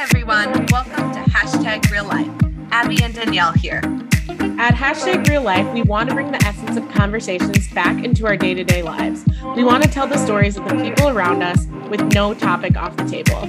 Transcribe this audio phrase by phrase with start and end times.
[0.00, 0.50] everyone.
[0.72, 2.30] Welcome to Hashtag Real Life.
[2.70, 3.82] Abbie and Danielle here.
[4.58, 8.34] At Hashtag Real Life, we want to bring the essence of conversations back into our
[8.34, 9.26] day to day lives.
[9.54, 12.96] We want to tell the stories of the people around us with no topic off
[12.96, 13.42] the table.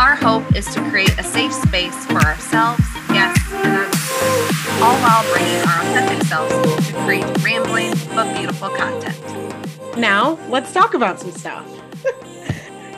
[0.00, 4.96] Our hope is to create a safe space for ourselves, guests, and our listeners, all
[5.02, 9.98] while bringing our authentic selves to create rambling but beautiful content.
[9.98, 11.81] Now, let's talk about some stuff.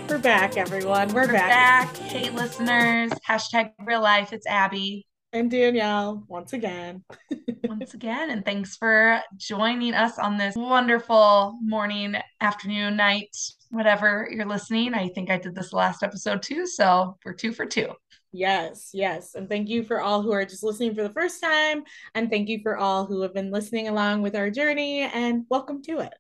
[0.09, 1.09] We're back, everyone.
[1.09, 1.93] We're, We're back.
[1.93, 1.97] back.
[1.97, 3.11] Hey, listeners.
[3.29, 4.33] Hashtag real life.
[4.33, 7.03] It's Abbie I'm Danielle once again.
[7.65, 8.31] once again.
[8.31, 13.37] And thanks for joining us on this wonderful morning, afternoon, night,
[13.71, 14.95] whatever you're listening.
[14.95, 16.69] I think I did this last episode too.
[16.69, 17.89] So we're two for two.
[18.31, 19.35] Yes, yes.
[19.35, 21.83] And thank you for all who are just listening for the first time.
[22.15, 25.01] And thank you for all who have been listening along with our journey.
[25.01, 26.15] And welcome to it.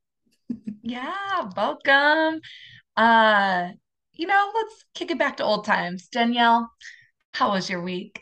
[0.86, 2.42] Yeah, welcome.
[2.96, 3.68] Uh,
[4.12, 6.08] you know, let's kick it back to old times.
[6.08, 6.70] Danielle,
[7.32, 8.20] how was your week?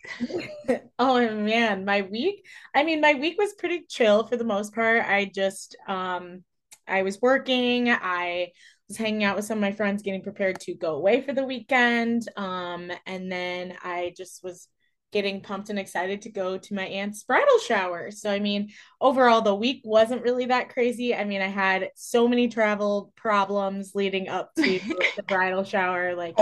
[0.98, 2.46] oh man, my week.
[2.74, 5.04] I mean, my week was pretty chill for the most part.
[5.04, 6.44] I just um
[6.88, 7.90] I was working.
[7.90, 8.52] I
[8.88, 11.44] was hanging out with some of my friends getting prepared to go away for the
[11.44, 12.26] weekend.
[12.36, 14.68] Um and then I just was
[15.12, 18.10] getting pumped and excited to go to my aunt's bridal shower.
[18.10, 21.14] So I mean, overall the week wasn't really that crazy.
[21.14, 24.62] I mean, I had so many travel problems leading up to
[25.16, 26.34] the bridal shower like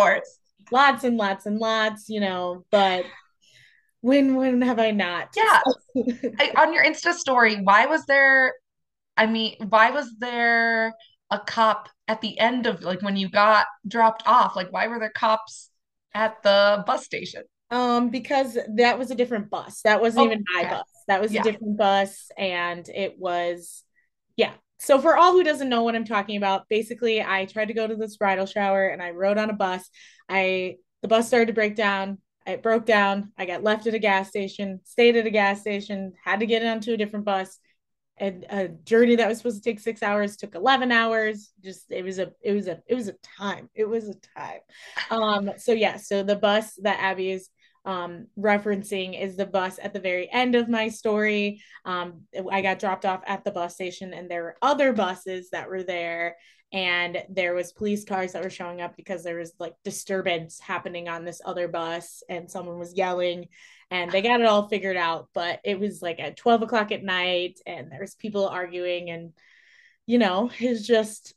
[0.70, 3.04] lots and lots and lots, you know, but
[4.00, 5.28] when when have I not?
[5.36, 5.60] Yeah.
[6.38, 8.54] I, on your Insta story, why was there,
[9.16, 10.94] I mean, why was there
[11.30, 14.54] a cop at the end of like when you got dropped off?
[14.54, 15.70] Like, why were there cops
[16.14, 17.42] at the bus station?
[17.70, 19.82] Um, because that was a different bus.
[19.82, 20.70] That wasn't Oh, even my okay.
[20.70, 20.84] bus.
[21.06, 21.40] That was Yeah.
[21.40, 23.84] a different bus, and it was,
[24.36, 24.52] yeah.
[24.78, 27.86] So for all who doesn't know what I'm talking about, basically, I tried to go
[27.86, 29.88] to this bridal shower, and I rode on a bus.
[30.28, 32.18] I the bus started to break down.
[32.46, 33.32] It broke down.
[33.38, 36.64] I got left at a gas station, stayed at a gas station, had to get
[36.64, 37.58] onto a different bus.
[38.16, 41.52] And a journey that was supposed to take six hours took 11 hours.
[41.62, 43.70] Just it was a it was a it was a time.
[43.74, 44.60] It was a time.
[45.10, 47.48] Um, so yeah, so the bus that Abbie is
[47.84, 51.62] um referencing is the bus at the very end of my story.
[51.84, 55.68] Um, I got dropped off at the bus station, and there were other buses that
[55.68, 56.36] were there,
[56.72, 61.08] and there was police cars that were showing up because there was like disturbance happening
[61.08, 63.48] on this other bus, and someone was yelling,
[63.90, 65.28] and they got it all figured out.
[65.34, 69.32] But it was like at 12 o'clock at night, and there's people arguing, and
[70.06, 71.34] you know, it's just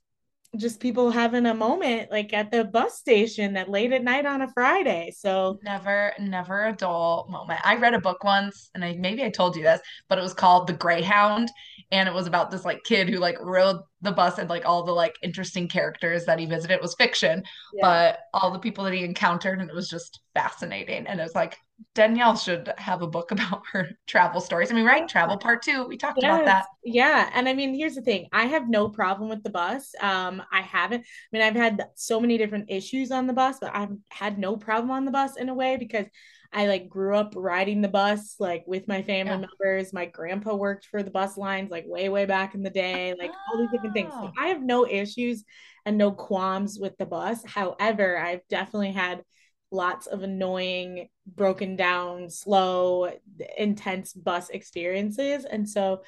[0.58, 4.42] just people having a moment like at the bus station at late at night on
[4.42, 5.12] a Friday.
[5.18, 7.60] So Never, never a dull moment.
[7.64, 10.34] I read a book once, and I maybe I told you this, but it was
[10.34, 11.50] called The Greyhound,
[11.92, 14.84] and it was about this like kid who like rode the bus and like all
[14.84, 16.80] the like interesting characters that he visited.
[16.82, 17.44] Was fiction,
[17.74, 17.82] yeah.
[17.82, 21.08] but all the people that he encountered, and it was just fascinating.
[21.08, 21.58] And it was like
[21.96, 24.72] Danielle should have a book about her travel stories.
[24.72, 25.08] I mean, right?
[25.08, 25.86] Travel part two.
[25.88, 26.66] We talked about that.
[26.84, 27.30] Yeah.
[27.34, 28.28] And I mean, here's the thing.
[28.32, 29.94] I have no problem with the bus.
[30.02, 33.76] Um, I haven't, I mean, I've had so many different issues on the bus, but
[33.76, 36.06] I've had no problem on the bus in a way because
[36.54, 39.46] I like grew up riding the bus like with my family Yeah.
[39.60, 39.94] members.
[39.94, 43.32] My grandpa worked for the bus lines like way, way back in the day, like
[43.48, 44.14] all these different things.
[44.20, 44.32] So Oh.
[44.40, 45.44] I have no issues
[45.86, 47.44] and no qualms with the bus.
[47.46, 49.24] However, I've definitely had
[49.72, 53.12] lots of annoying, broken down, slow,
[53.58, 55.46] intense bus experiences.
[55.46, 56.04] And so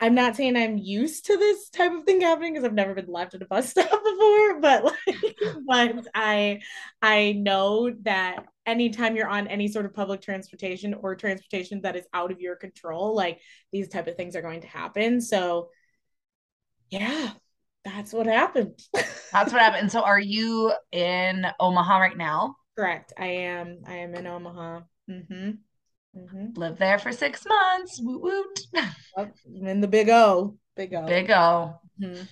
[0.00, 3.10] I'm not saying I'm used to this type of thing happening because I've never been
[3.10, 5.36] left at a bus stop before, but like,
[5.66, 6.60] but I
[7.02, 12.06] I know that anytime you're on any sort of public transportation or transportation that is
[12.14, 13.40] out of your control, like
[13.72, 15.20] these type of things are going to happen.
[15.20, 15.70] So
[16.90, 17.32] yeah,
[17.84, 18.80] that's what happened.
[19.32, 19.92] That's what happened.
[19.92, 22.56] So, are you in Omaha right now?
[22.76, 23.12] Correct.
[23.18, 24.80] I am I am in Omaha.
[25.10, 25.50] Mm-hmm.
[26.18, 26.46] Mm-hmm.
[26.56, 28.00] Live there for six months.
[28.02, 28.60] Woot woot.
[29.16, 29.34] Yep.
[29.60, 30.56] I'm in the big O.
[30.76, 31.06] Big O.
[31.06, 31.74] Big O.
[32.00, 32.26] Mhm.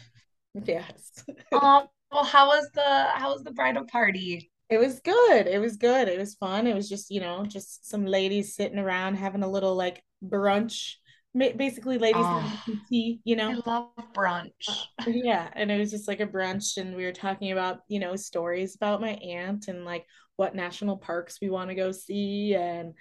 [0.65, 1.25] Yes.
[1.53, 2.83] Oh, well, how was the
[3.15, 4.51] how was the bridal party?
[4.69, 5.47] It was good.
[5.47, 6.09] It was good.
[6.09, 6.67] It was fun.
[6.67, 10.95] It was just, you know, just some ladies sitting around having a little like brunch.
[11.37, 13.63] Basically, ladies having Oh, some tea, you I know.
[13.67, 14.87] love brunch.
[15.07, 18.17] Yeah, and it was just like a brunch, and we were talking about, you know,
[18.17, 20.07] stories about my aunt and like
[20.37, 22.95] what national parks we want to go see, and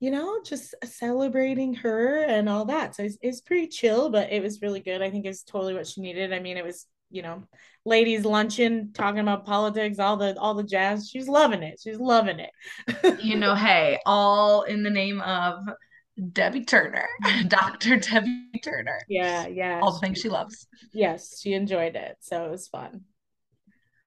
[0.00, 2.96] you know, just uh, celebrating her and all that.
[2.96, 5.02] So it's it's pretty chill, but it was really good.
[5.02, 6.32] I think it's totally what she needed.
[6.32, 7.44] I mean, it was, you know,
[7.84, 11.08] ladies luncheon, talking about politics, all the all the jazz.
[11.08, 11.80] She's loving it.
[11.82, 12.50] She's loving it.
[13.22, 15.58] You know, hey, all in the name of
[16.32, 17.06] Debbie Turner,
[17.48, 17.96] Dr.
[17.98, 18.98] Debbie Turner.
[19.08, 19.80] Yeah, yeah.
[19.82, 20.66] All the things she loves.
[20.92, 22.16] Yes, she enjoyed it.
[22.20, 23.02] So it was fun.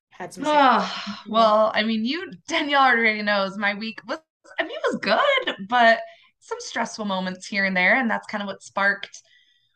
[0.10, 0.44] had some.
[0.48, 4.19] Oh, well, I mean, you Danielle already knows my week was.
[4.60, 6.00] I mean, it was good, but
[6.40, 9.22] some stressful moments here and there, and that's kind of what sparked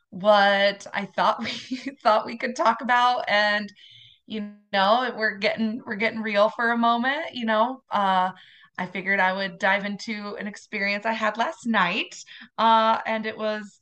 [0.09, 1.51] what I thought we
[2.03, 3.25] thought we could talk about.
[3.27, 3.71] And
[4.25, 7.33] you know, we're getting we're getting real for a moment.
[7.33, 8.31] You know, uh,
[8.77, 12.15] I figured I would dive into an experience I had last night,
[12.57, 13.79] uh, and it was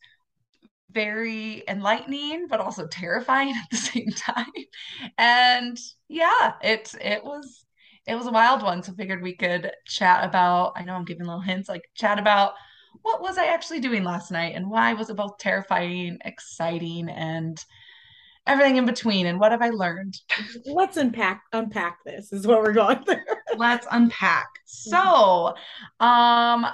[0.91, 4.45] very enlightening but also terrifying at the same time
[5.17, 5.77] and
[6.07, 7.64] yeah it it was
[8.07, 11.25] it was a wild one so figured we could chat about i know i'm giving
[11.25, 12.53] little hints like chat about
[13.01, 17.65] what was i actually doing last night and why was it both terrifying exciting and
[18.47, 20.15] everything in between and what have i learned?
[20.65, 23.17] Let's unpack unpack this is what we're going through.
[23.57, 24.47] Let's unpack.
[24.65, 25.55] So
[25.99, 26.67] um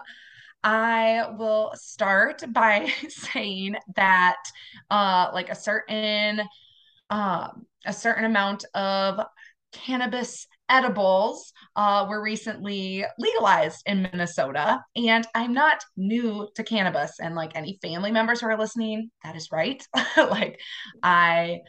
[0.63, 4.43] I will start by saying that
[4.89, 6.41] uh like a certain
[7.09, 9.21] um a certain amount of
[9.71, 14.79] cannabis edibles uh, were recently legalized in Minnesota.
[14.95, 17.19] And I'm not new to cannabis.
[17.19, 19.85] And like any family members who are listening, that is right.
[20.17, 20.59] like
[21.03, 21.59] I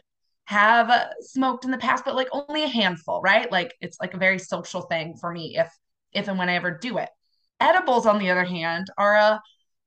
[0.45, 3.51] have smoked in the past, but like only a handful, right?
[3.51, 5.71] Like it's like a very social thing for me if
[6.13, 7.09] if and when I ever do it.
[7.59, 9.41] Edibles, on the other hand, are a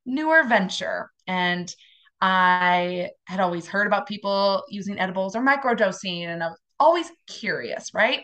[0.05, 1.09] newer venture.
[1.25, 1.73] And
[2.21, 7.93] I had always heard about people using edibles or microdosing, and I was always curious,
[7.93, 8.23] right?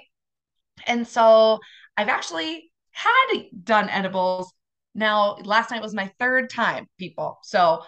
[0.88, 1.60] And so
[1.98, 4.54] I've actually had done edibles.
[4.96, 7.40] Now, last night was my third time, people.
[7.44, 7.84] So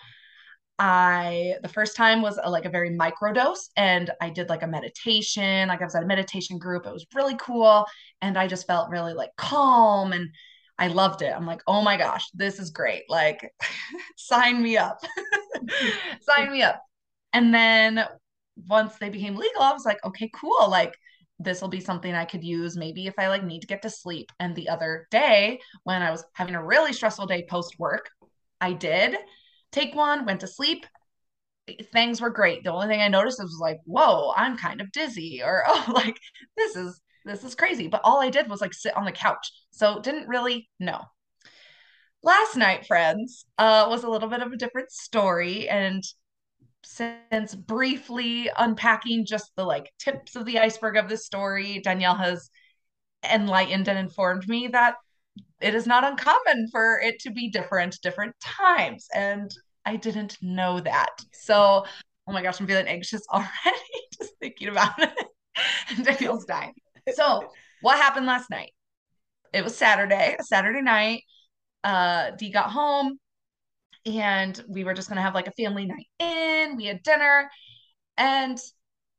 [0.77, 4.63] I the first time was a, like a very micro dose and I did like
[4.63, 6.86] a meditation, like I was at a meditation group.
[6.86, 7.86] It was really cool
[8.21, 10.30] and I just felt really like calm and
[10.77, 11.33] I loved it.
[11.33, 13.03] I'm like, oh my gosh, this is great.
[13.09, 13.50] Like,
[14.18, 15.00] sign me up.
[16.21, 16.81] sign me up.
[17.31, 18.06] And then
[18.68, 20.69] once they became legal, I was like, okay, cool.
[20.69, 20.94] Like,
[21.39, 23.89] this will be something I could use maybe if I like need to get to
[23.89, 24.31] sleep.
[24.39, 28.09] And the other day, when I was having a really stressful day post work,
[28.61, 29.17] I did
[29.71, 30.85] take one, went to sleep.
[31.91, 32.63] Things were great.
[32.63, 36.17] The only thing I noticed was like, whoa, I'm kind of dizzy, or oh, like
[36.55, 37.87] this is this is crazy.
[37.87, 39.51] But all I did was like sit on the couch.
[39.71, 41.01] So didn't really know.
[42.23, 45.67] Last night, friends, uh, was a little bit of a different story.
[45.67, 46.03] And
[46.85, 52.49] since briefly unpacking just the like tips of the iceberg of this story, Danielle has
[53.29, 54.95] enlightened and informed me that
[55.61, 59.07] it is not uncommon for it to be different different times.
[59.13, 59.51] And
[59.85, 61.11] I didn't know that.
[61.33, 61.85] So,
[62.27, 63.49] oh my gosh, I'm feeling anxious already
[64.17, 65.25] just thinking about it.
[66.03, 66.73] Danielle's dying.
[67.13, 67.51] So,
[67.81, 68.73] what happened last night?
[69.53, 71.23] It was Saturday, Saturday night.
[71.83, 73.19] Uh, D got home
[74.06, 76.75] and we were just going to have like a family night in.
[76.75, 77.50] We had dinner.
[78.18, 78.57] And,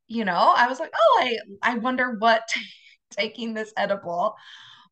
[0.06, 2.42] you know, I was like, oh, I, I wonder what
[3.10, 4.34] taking this edible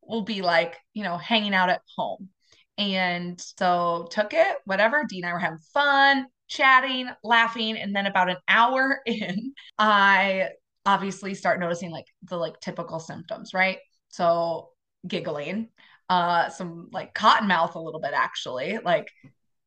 [0.02, 2.28] will be like, you know, hanging out at home.
[2.76, 5.04] And so took it, whatever.
[5.08, 7.78] D and I were having fun, chatting, laughing.
[7.78, 10.50] And then about an hour in, I
[10.86, 13.78] obviously start noticing like the like typical symptoms, right?
[14.08, 14.70] So
[15.06, 15.68] giggling,
[16.08, 19.08] uh, some like cotton mouth a little bit actually, like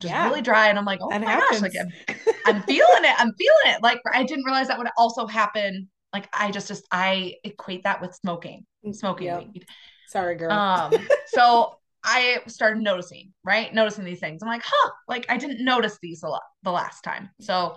[0.00, 0.26] just yeah.
[0.28, 0.68] really dry.
[0.68, 1.60] And I'm like, oh that my happens.
[1.60, 3.14] gosh, like I'm, I'm feeling it.
[3.18, 3.82] I'm feeling it.
[3.82, 5.88] Like I didn't realize that would also happen.
[6.12, 9.48] Like I just just I equate that with smoking, mm, smoking yep.
[9.52, 9.66] weed.
[10.08, 10.52] Sorry, girl.
[10.52, 10.92] Um,
[11.26, 13.72] so I started noticing, right?
[13.74, 14.42] Noticing these things.
[14.42, 17.30] I'm like, huh, like I didn't notice these a lot the last time.
[17.40, 17.76] So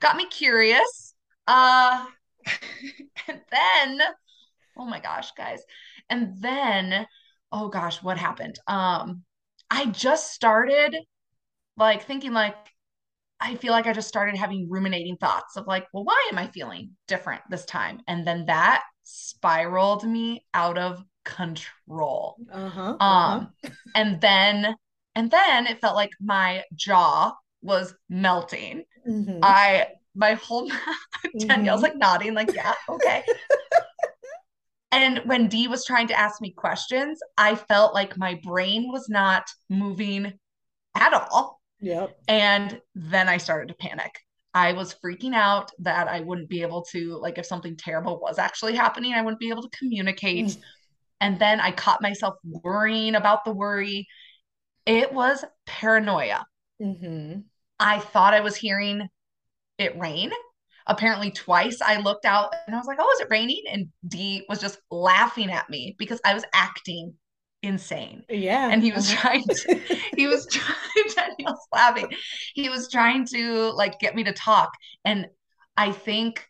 [0.00, 1.14] got me curious.
[1.46, 2.06] Uh
[3.28, 4.00] and then,
[4.76, 5.62] oh my gosh, guys.
[6.08, 7.06] And then,
[7.52, 8.58] oh gosh, what happened?
[8.66, 9.22] Um,
[9.70, 10.96] I just started
[11.76, 12.56] like thinking like
[13.40, 16.46] I feel like I just started having ruminating thoughts of like, well, why am I
[16.46, 18.00] feeling different this time?
[18.08, 22.36] And then that spiraled me out of control.
[22.50, 23.04] Uh-huh, uh-huh.
[23.04, 23.52] Um,
[23.94, 24.74] and then
[25.14, 28.84] and then it felt like my jaw was melting.
[29.06, 29.40] Mm-hmm.
[29.42, 30.70] I my whole
[31.38, 31.82] Danielle's mm-hmm.
[31.82, 33.22] like nodding, like, yeah, okay.
[34.92, 39.08] and when D was trying to ask me questions, I felt like my brain was
[39.08, 40.32] not moving
[40.94, 41.55] at all.
[41.80, 42.18] Yep.
[42.28, 44.18] And then I started to panic.
[44.54, 48.38] I was freaking out that I wouldn't be able to, like, if something terrible was
[48.38, 50.46] actually happening, I wouldn't be able to communicate.
[50.46, 50.60] Mm.
[51.20, 54.06] And then I caught myself worrying about the worry.
[54.86, 56.46] It was paranoia.
[56.80, 57.40] Mm-hmm.
[57.78, 59.08] I thought I was hearing
[59.78, 60.30] it rain.
[60.86, 63.62] Apparently, twice I looked out and I was like, oh, is it raining?
[63.70, 67.14] And D was just laughing at me because I was acting
[67.66, 68.24] insane.
[68.28, 68.70] Yeah.
[68.70, 69.20] And he was uh-huh.
[69.20, 69.80] trying to,
[70.16, 70.76] he was trying,
[71.14, 72.10] Danielle's laughing.
[72.54, 74.70] He was trying to like get me to talk.
[75.04, 75.26] And
[75.76, 76.46] I think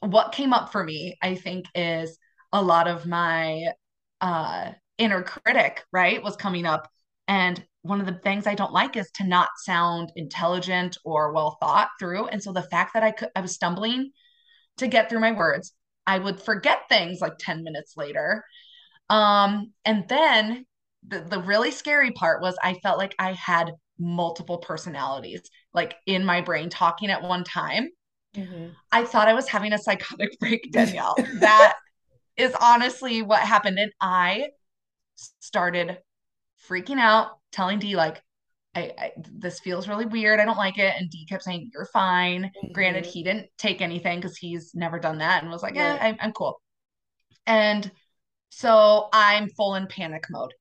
[0.00, 2.18] what came up for me, I think, is
[2.52, 3.72] a lot of my
[4.20, 6.88] uh inner critic, right, was coming up.
[7.26, 11.56] And one of the things I don't like is to not sound intelligent or well
[11.60, 12.26] thought through.
[12.28, 14.12] And so the fact that I could I was stumbling
[14.76, 15.72] to get through my words,
[16.06, 18.44] I would forget things like 10 minutes later.
[19.10, 20.66] Um, and then
[21.06, 25.42] the, the really scary part was I felt like I had multiple personalities
[25.72, 27.88] like in my brain talking at one time.
[28.36, 28.68] Mm-hmm.
[28.90, 31.14] I thought I was having a psychotic break, Danielle.
[31.34, 31.76] that
[32.36, 33.78] is honestly what happened.
[33.78, 34.48] And I
[35.40, 35.98] started
[36.68, 38.20] freaking out, telling D, like,
[38.74, 40.40] I, I, this feels really weird.
[40.40, 40.94] I don't like it.
[40.98, 42.44] And D kept saying, You're fine.
[42.44, 42.72] Mm-hmm.
[42.72, 46.16] Granted, he didn't take anything because he's never done that and was like, Yeah, I,
[46.20, 46.60] I'm cool.
[47.46, 47.90] And
[48.56, 50.54] so I'm full in panic mode.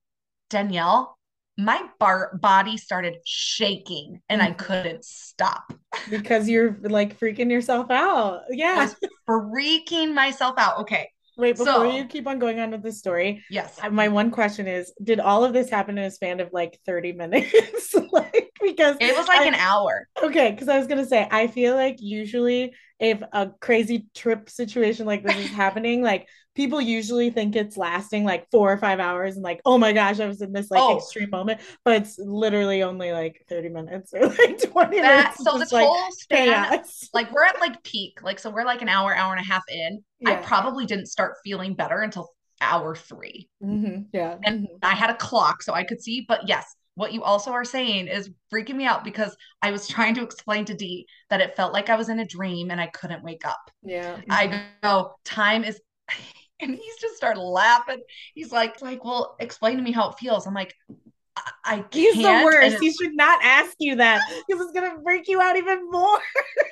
[0.49, 1.17] Danielle,
[1.57, 4.41] my bar- body started shaking and.
[4.41, 4.57] I mm.
[4.57, 5.71] couldn't stop.
[6.09, 8.41] because you're like freaking yourself out.
[8.49, 8.89] Yeah.
[9.29, 10.79] freaking myself out.
[10.79, 11.09] Okay.
[11.35, 13.79] Wait, before so, you keep on going on with the story, yes.
[13.81, 16.79] Uh, my one question is, did all of this happen in a span of like
[16.85, 17.95] 30 minutes?
[18.11, 20.07] like because it was like I, an hour.
[20.21, 25.07] Okay, because I was gonna say, I feel like usually if a crazy trip situation
[25.07, 29.35] like this is happening, like people usually think it's lasting like four or five hours
[29.35, 30.97] and like, oh my gosh, I was in this like oh.
[30.97, 35.43] extreme moment, but it's literally only like 30 minutes or like 20 that, minutes.
[35.43, 36.83] So this like, whole span,
[37.13, 39.63] like we're at like peak, like so we're like an hour, hour and a half
[39.69, 40.03] in.
[40.19, 40.31] Yeah.
[40.31, 42.29] I probably didn't start feeling better until
[42.61, 44.01] hour 3 mm-hmm.
[44.13, 44.37] Yeah.
[44.43, 44.75] And mm-hmm.
[44.83, 48.07] I had a clock so I could see, but yes, what you also are saying
[48.07, 51.73] is freaking me out because I was trying to explain to D that it felt
[51.73, 53.71] like I was in a dream and I couldn't wake up.
[53.81, 54.19] Yeah.
[54.29, 55.81] I go, time is
[56.69, 58.01] and he's just started laughing.
[58.33, 60.47] He's like, like, well, explain to me how it feels.
[60.47, 60.75] I'm like,
[61.35, 61.93] I, I can't.
[61.93, 62.77] He's the worst.
[62.79, 66.19] He should not ask you that because it's gonna break you out even more.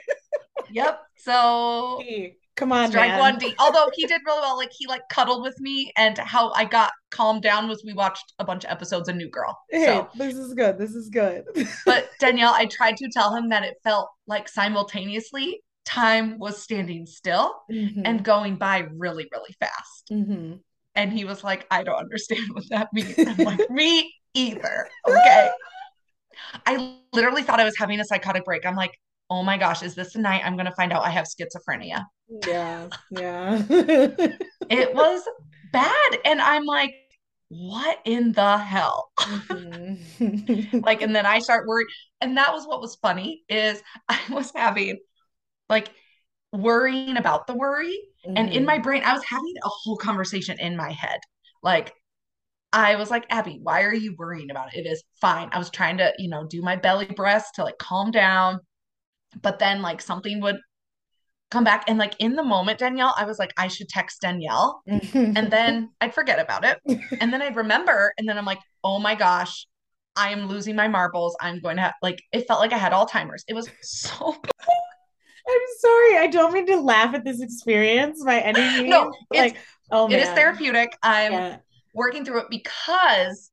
[0.71, 1.01] yep.
[1.17, 3.19] So hey, come on, strike man.
[3.19, 3.53] one D.
[3.59, 6.91] Although he did really well, like he like cuddled with me, and how I got
[7.09, 9.57] calmed down was we watched a bunch of episodes of New Girl.
[9.69, 10.09] Hey, so.
[10.15, 10.77] this is good.
[10.77, 11.45] This is good.
[11.85, 17.05] but Danielle, I tried to tell him that it felt like simultaneously time was standing
[17.05, 18.01] still mm-hmm.
[18.05, 20.09] and going by really, really fast.
[20.11, 20.53] Mm-hmm.
[20.95, 23.15] And he was like, I don't understand what that means.
[23.17, 24.89] I'm like, me either.
[25.07, 25.49] Okay.
[26.65, 28.65] I literally thought I was having a psychotic break.
[28.65, 28.97] I'm like,
[29.29, 32.05] oh my gosh, is this the night I'm going to find out I have schizophrenia?
[32.45, 32.87] Yeah.
[33.11, 33.63] Yeah.
[33.69, 35.23] it was
[35.71, 36.17] bad.
[36.25, 36.93] And I'm like,
[37.47, 39.11] what in the hell?
[39.19, 40.79] Mm-hmm.
[40.83, 41.87] like, and then I start worrying.
[42.19, 44.99] And that was what was funny is I was having
[45.71, 45.89] like
[46.53, 47.99] worrying about the worry.
[48.25, 48.37] Mm-hmm.
[48.37, 48.83] And in my mm-hmm.
[48.83, 51.19] brain, I was having a whole conversation in my head.
[51.63, 51.93] Like,
[52.73, 54.85] I was like, Abbie, why are you worrying about it?
[54.85, 55.49] It is fine.
[55.51, 58.59] I was trying to, you know, do my belly breaths to like calm down.
[59.41, 60.57] But then, like, something would
[61.51, 61.85] come back.
[61.87, 64.81] And, like, in the moment, Danielle, I was like, I should text Danielle.
[64.85, 66.79] and then I'd forget about it.
[67.21, 68.13] And then I'd remember.
[68.17, 69.67] And then I'm like, oh my gosh,
[70.17, 71.37] I am losing my marbles.
[71.39, 73.45] I'm going to have, like, it felt like I had Alzheimer's.
[73.47, 74.35] It was so
[75.47, 76.17] I'm sorry.
[76.17, 78.89] I don't mean to laugh at this experience by any means.
[78.89, 79.57] no, like,
[79.91, 80.19] oh man.
[80.19, 80.97] It is therapeutic.
[81.03, 81.57] I'm yeah.
[81.93, 83.51] working through it because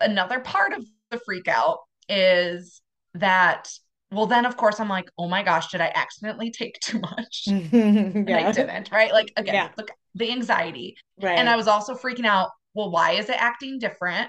[0.00, 2.80] another part of the freak out is
[3.14, 3.70] that
[4.10, 7.44] well then of course i'm like oh my gosh did i accidentally take too much
[7.46, 7.54] yeah.
[7.72, 9.68] and i didn't right like again yeah.
[9.76, 13.78] look the anxiety right and i was also freaking out well why is it acting
[13.78, 14.28] different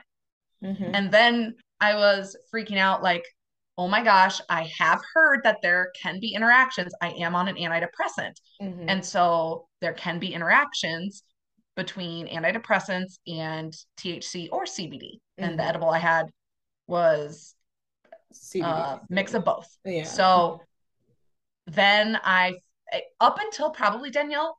[0.63, 0.91] mm-hmm.
[0.93, 3.23] and then i was freaking out like
[3.77, 6.93] oh my gosh, I have heard that there can be interactions.
[7.01, 8.35] I am on an antidepressant.
[8.61, 8.85] Mm-hmm.
[8.87, 11.23] And so there can be interactions
[11.75, 14.91] between antidepressants and THC or CBD.
[14.91, 15.43] Mm-hmm.
[15.43, 15.69] And the mm-hmm.
[15.69, 16.27] edible I had
[16.87, 17.55] was
[18.55, 19.67] a uh, mix of both.
[19.83, 20.03] Yeah.
[20.03, 20.61] So
[21.67, 22.55] then I,
[23.19, 24.57] up until probably Danielle,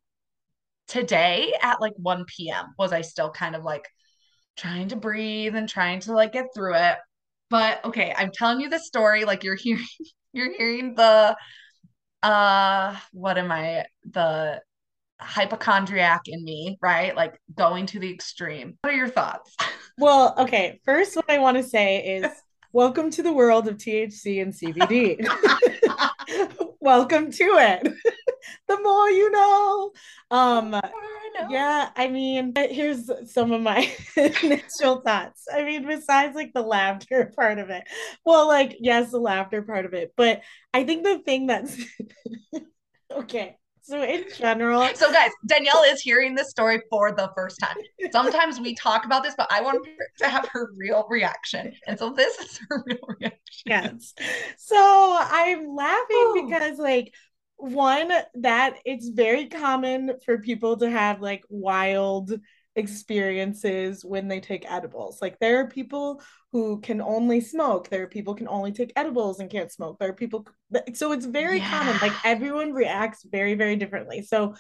[0.89, 3.89] today at like 1 p.m., was I still kind of like
[4.57, 6.97] trying to breathe and trying to like get through it.
[7.51, 9.85] But okay, I'm telling you the story like you're hearing
[10.33, 11.37] you're hearing the
[12.23, 14.61] uh what am I the
[15.21, 17.15] hypochondriac in me, right?
[17.15, 18.79] Like going to the extreme.
[18.83, 19.55] What are your thoughts?
[19.97, 22.27] Well, okay, first what I want to say is
[22.73, 25.25] welcome to the world of THC and CBD.
[26.81, 27.95] welcome to it.
[28.69, 29.93] the more you know.
[30.31, 30.81] Um
[31.49, 35.47] yeah, I mean, here's some of my initial thoughts.
[35.53, 37.85] I mean, besides like the laughter part of it,
[38.25, 41.77] well, like, yes, the laughter part of it, but I think the thing that's
[43.11, 43.57] okay.
[43.83, 47.77] So in general, so guys, Danielle is hearing this story for the first time.
[48.13, 49.87] Sometimes we talk about this, but I want
[50.21, 53.41] to have her real reaction, and so this is her real reaction.
[53.67, 54.15] Yes.
[54.57, 57.13] So I'm laughing because, like,
[57.65, 62.33] one that it's very common for people to have like wild
[62.77, 65.23] experiences when they take edibles.
[65.23, 67.89] Like there are people who can only smoke.
[67.89, 69.99] There are people can only take edibles and can't smoke.
[69.99, 70.47] There are people
[70.95, 71.71] so it's very yeah.
[71.71, 72.01] common.
[72.01, 74.23] Like everyone reacts very very differently.
[74.23, 74.55] So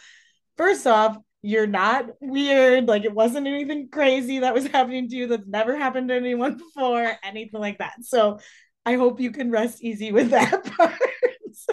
[0.56, 2.88] first off, you're not weird.
[2.88, 6.56] Like it wasn't anything crazy that was happening to you that's never happened to anyone
[6.56, 7.94] before, anything like that.
[8.02, 8.38] So
[8.86, 10.94] I hope you can rest easy with that part.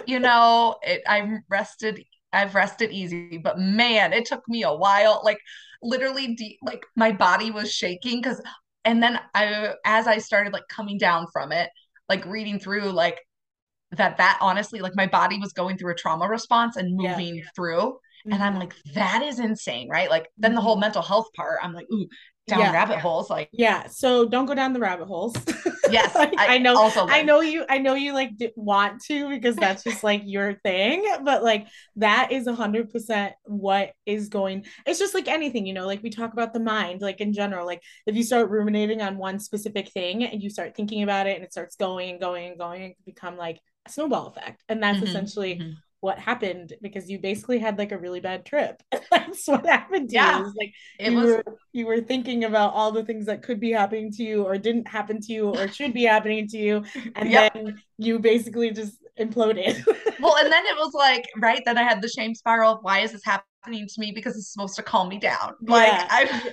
[0.06, 2.04] You know, it, I'm rested.
[2.32, 5.20] I've rested easy, but man, it took me a while.
[5.22, 5.38] Like
[5.82, 8.40] literally, de- like my body was shaking because,
[8.86, 11.68] and then I, as I started like coming down from it,
[12.08, 13.20] like reading through, like
[13.90, 17.44] that, that honestly, like my body was going through a trauma response and moving yeah.
[17.54, 17.98] through.
[18.26, 18.32] Mm-hmm.
[18.32, 18.60] And I'm mm-hmm.
[18.60, 20.08] like, that is insane, right?
[20.08, 20.82] Like then the whole mm-hmm.
[20.82, 22.08] mental health part, I'm like, ooh,
[22.48, 22.72] down yeah.
[22.72, 25.34] rabbit holes like yeah so don't go down the rabbit holes.
[25.90, 29.28] Yes like, I, I, know also i know you i know you like want to
[29.28, 34.30] because that's just like your thing but like that is a hundred percent what is
[34.30, 37.34] going it's just like anything you know like we talk about the mind like in
[37.34, 41.26] general like if you start ruminating on one specific thing and you start thinking about
[41.26, 44.28] it and it starts going and going and going it can become like a snowball
[44.28, 48.18] effect and that's mm-hmm, essentially mm-hmm what happened because you basically had like a really
[48.18, 48.82] bad trip.
[49.10, 50.44] That's what happened to yeah, you.
[50.44, 53.60] Was, like it you was were, you were thinking about all the things that could
[53.60, 56.84] be happening to you or didn't happen to you or should be happening to you
[57.14, 57.54] and yep.
[57.54, 59.80] then you basically just imploded.
[60.20, 62.98] well, and then it was like, right, then I had the shame spiral of why
[62.98, 65.54] is this happening to me because it's supposed to calm me down.
[65.62, 66.06] Like yeah.
[66.10, 66.50] I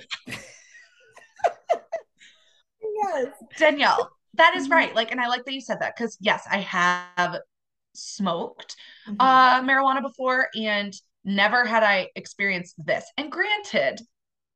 [3.02, 3.26] Yes.
[3.58, 4.74] Danielle, that is mm-hmm.
[4.74, 4.94] right.
[4.94, 7.40] Like and I like that you said that cuz yes, I have
[7.94, 8.76] smoked
[9.08, 9.16] mm-hmm.
[9.20, 10.94] uh, marijuana before and
[11.24, 13.04] never had I experienced this.
[13.16, 14.00] And granted,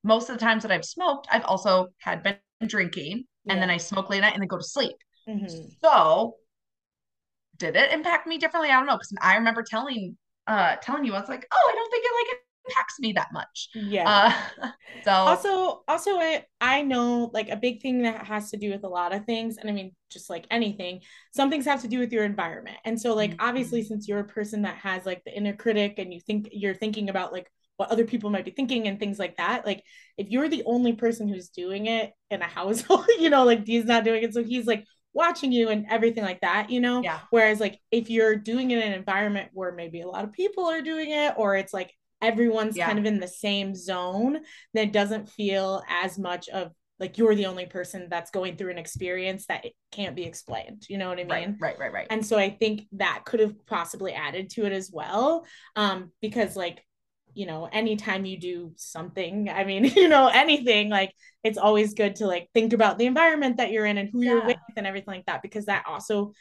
[0.03, 2.37] most of the times that I've smoked, I've also had been
[2.67, 3.53] drinking yeah.
[3.53, 4.97] and then I smoke late night and then go to sleep.
[5.29, 5.67] Mm-hmm.
[5.83, 6.37] So
[7.57, 8.71] did it impact me differently?
[8.71, 8.97] I don't know.
[8.97, 12.33] Cause I remember telling uh telling you, I was like, oh, I don't think it
[12.33, 13.69] like impacts me that much.
[13.75, 14.33] Yeah.
[14.61, 14.69] Uh,
[15.05, 18.85] so also, also, I I know like a big thing that has to do with
[18.85, 21.01] a lot of things, and I mean, just like anything,
[21.33, 22.77] some things have to do with your environment.
[22.85, 23.47] And so, like, mm-hmm.
[23.47, 26.75] obviously, since you're a person that has like the inner critic, and you think you're
[26.75, 29.67] thinking about like what other people might be thinking and things like that.
[29.67, 29.83] Like,
[30.17, 33.85] if you're the only person who's doing it in a household, you know, like he's
[33.85, 37.01] not doing it, so he's like watching you and everything like that, you know?
[37.01, 37.21] Yeah.
[37.31, 40.67] Whereas like if you're doing it in an environment where maybe a lot of people
[40.67, 42.87] are doing it or it's like everyone's yeah.
[42.87, 44.41] kind of in the same zone
[44.75, 48.79] that doesn't feel as much of like you're the only person that's going through an
[48.79, 52.07] experience that can't be explained you know what i mean right right right, right.
[52.11, 55.45] and so i think that could have possibly added to it as well
[55.77, 56.85] um because like
[57.35, 62.17] you know anytime you do something i mean you know anything like it's always good
[62.17, 64.31] to like think about the environment that you're in and who yeah.
[64.31, 66.33] you're with and everything like that because that also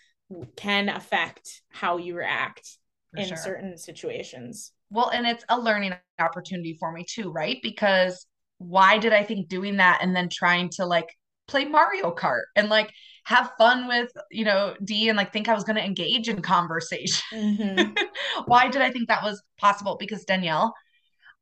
[0.55, 2.77] can affect how you react
[3.15, 3.37] in sure.
[3.37, 7.57] certain situations well, and it's a learning opportunity for me too, right?
[7.63, 8.27] Because
[8.59, 11.07] why did I think doing that and then trying to like
[11.47, 12.91] play Mario Kart and like
[13.25, 16.43] have fun with, you know, D and like think I was going to engage in
[16.43, 17.23] conversation?
[17.33, 18.03] Mm-hmm.
[18.45, 19.97] why did I think that was possible?
[19.99, 20.75] Because Danielle,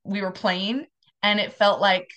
[0.06, 0.86] we were playing
[1.22, 2.08] and it felt like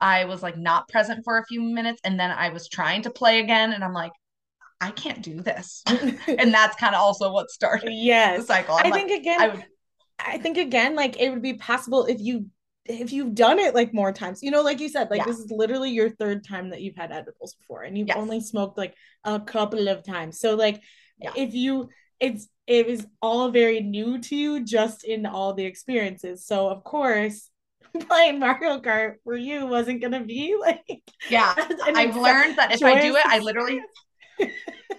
[0.00, 3.10] I was like not present for a few minutes and then I was trying to
[3.10, 4.12] play again and I'm like,
[4.84, 5.82] I can't do this.
[5.86, 8.40] and that's kind of also what started yes.
[8.40, 8.74] the cycle.
[8.74, 9.64] I'm i like, think again, I would
[10.18, 12.46] I think again, like it would be possible if you
[12.86, 15.24] if you've done it like more times, you know, like you said, like yeah.
[15.24, 18.16] this is literally your third time that you've had edibles before, and you've yes.
[18.16, 18.94] only smoked like
[19.24, 20.38] a couple of times.
[20.38, 20.82] So like
[21.18, 21.32] yeah.
[21.36, 21.88] if you
[22.20, 26.46] it's it was all very new to you just in all the experiences.
[26.46, 27.50] So of course
[28.08, 31.54] playing Mario Kart for you wasn't gonna be like yeah.
[31.84, 33.80] I've learned that if I do it, I literally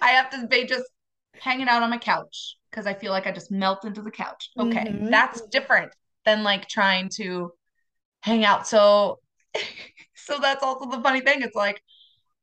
[0.02, 0.84] I have to be just
[1.40, 4.50] hanging out on my couch because I feel like I just melt into the couch.
[4.58, 5.10] Okay, mm-hmm.
[5.10, 5.92] that's different
[6.24, 7.52] than like trying to
[8.20, 8.66] hang out.
[8.66, 9.20] So,
[10.14, 11.42] so that's also the funny thing.
[11.42, 11.82] It's like,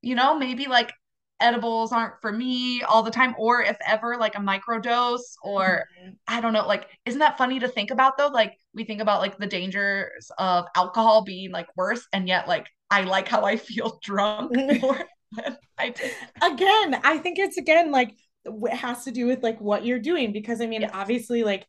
[0.01, 0.91] you know, maybe like
[1.39, 5.85] edibles aren't for me all the time, or if ever, like a micro dose, or
[6.01, 6.11] mm-hmm.
[6.27, 6.65] I don't know.
[6.65, 8.27] Like, isn't that funny to think about though?
[8.27, 12.67] Like, we think about like the dangers of alcohol being like worse, and yet like
[12.89, 15.05] I like how I feel drunk more
[15.77, 16.11] I did.
[16.41, 18.15] Again, I think it's again like
[18.45, 21.65] it has to do with like what you're doing because I mean obviously like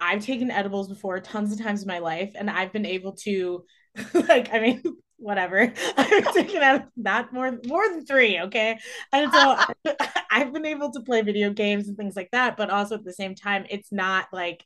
[0.00, 3.64] I've taken edibles before tons of times in my life and I've been able to
[4.14, 4.82] like I mean
[5.16, 8.78] whatever I've taken out not more more than 3 okay
[9.12, 9.56] and so
[10.30, 13.12] I've been able to play video games and things like that but also at the
[13.12, 14.64] same time it's not like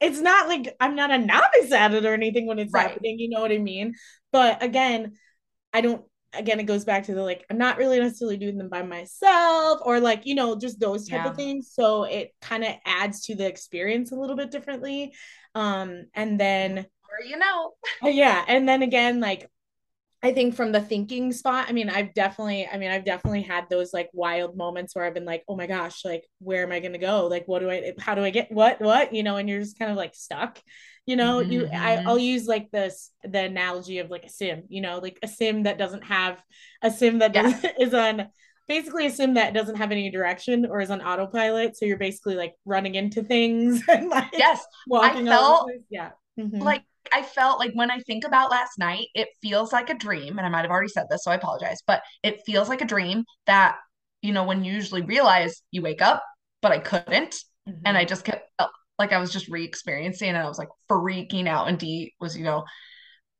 [0.00, 2.88] it's not like I'm not a novice at it or anything when it's right.
[2.88, 3.94] happening you know what I mean
[4.32, 5.12] but again
[5.74, 8.68] I don't again, it goes back to the like, I'm not really necessarily doing them
[8.68, 11.30] by myself or like, you know, just those type Yeah.
[11.30, 11.70] of things.
[11.72, 15.14] So it kind of adds to the experience a little bit differently.
[15.54, 17.72] Um, and then Or you know.
[18.02, 19.50] yeah, and then again, like
[20.22, 23.70] I think from the thinking spot, I mean, I've definitely, I mean, I've definitely had
[23.70, 26.80] those like wild moments where I've been like, oh my gosh, like, where am I
[26.80, 27.26] going to go?
[27.26, 29.78] Like, what do I, how do I get what, what, you know, and you're just
[29.78, 30.60] kind of like stuck,
[31.06, 32.04] you know, you, I, Mhm.
[32.04, 35.62] I'll use like this, the analogy of like a sim, you know, like a sim
[35.62, 36.42] that doesn't have
[36.82, 37.58] a sim that Yeah.
[37.80, 38.28] is on
[38.68, 41.78] basically a sim that doesn't have any direction or is on autopilot.
[41.78, 44.64] So you're basically like running into things and like Yes.
[44.86, 45.70] walking the felt.
[45.88, 46.10] Yeah.
[46.38, 46.60] Mhm.
[46.60, 46.82] like
[47.12, 50.46] I felt like when I think about last night, it feels like a dream, and
[50.46, 53.24] I might have already said this, so I apologize, but it feels like a dream
[53.46, 53.76] that,
[54.22, 56.22] you know, when you usually realize you wake up,
[56.62, 57.36] but I couldn't,
[57.84, 58.06] and I Mhm.
[58.06, 58.50] just kept
[58.98, 61.68] like I was just re-experiencing, and I was like freaking out.
[61.68, 62.64] And D was, you know,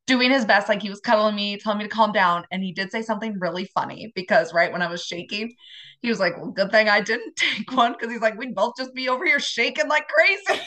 [0.07, 2.73] doing his best, like he was cuddling me, telling me to calm down, and he
[2.73, 5.53] did say something really funny because right when I was shaking,
[6.01, 8.73] he was like, "Well, good thing I didn't take one," because he's like, "We'd both
[8.77, 10.61] just be over here shaking like crazy."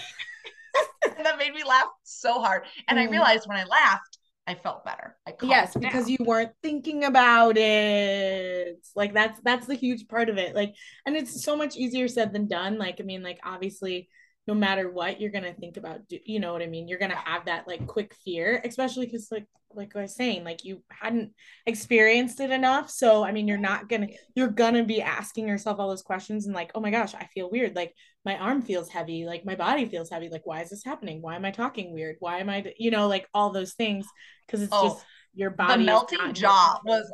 [1.22, 2.64] that made me laugh so hard.
[2.88, 3.10] And I Mm.
[3.10, 5.16] realized when I laughed, I felt better.
[5.26, 10.38] I yes because you weren't thinking about it like that's that's the huge part of
[10.38, 10.74] it like
[11.06, 14.08] and it's so much easier said than done like i mean like obviously
[14.46, 16.86] no matter what you're gonna think about do, you know what i mean?
[16.88, 20.64] You're gonna have that like quick fear especially because like like i was saying like
[20.64, 21.32] you hadn't
[21.66, 22.90] experienced it enough.
[22.90, 26.54] So i mean you're not gonna you're gonna be asking yourself all those questions and
[26.54, 27.74] like oh my gosh i feel weird.
[27.74, 31.22] Like my arm feels heavy like my body feels heavy like why is this happening?
[31.22, 32.16] Why am i talking weird?
[32.20, 34.06] Why am i you know like all those things
[34.46, 35.04] because it's Oh, just
[35.34, 37.12] your the body not melting in jaw was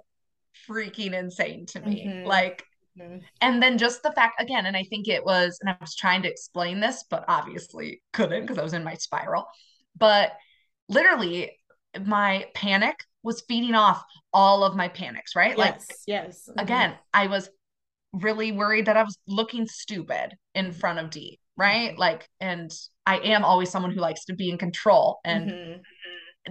[0.68, 2.04] freaking insane to me.
[2.06, 2.26] Mhm.
[2.26, 2.64] Like,
[3.40, 6.22] And then just the fact again, and I think it was, and I was trying
[6.22, 9.46] to explain this, but obviously couldn't because I was in my spiral.
[9.96, 10.32] But
[10.88, 11.52] literally,
[12.04, 15.56] my panic was feeding off all of my panics, right?
[15.56, 16.62] Like yes yes Mhm.
[16.62, 17.48] again, I was
[18.12, 21.96] really worried that I was looking stupid in front of D, right?
[21.98, 22.70] Like, and
[23.06, 25.20] I am always someone who likes to be in control.
[25.24, 25.82] And Mhm.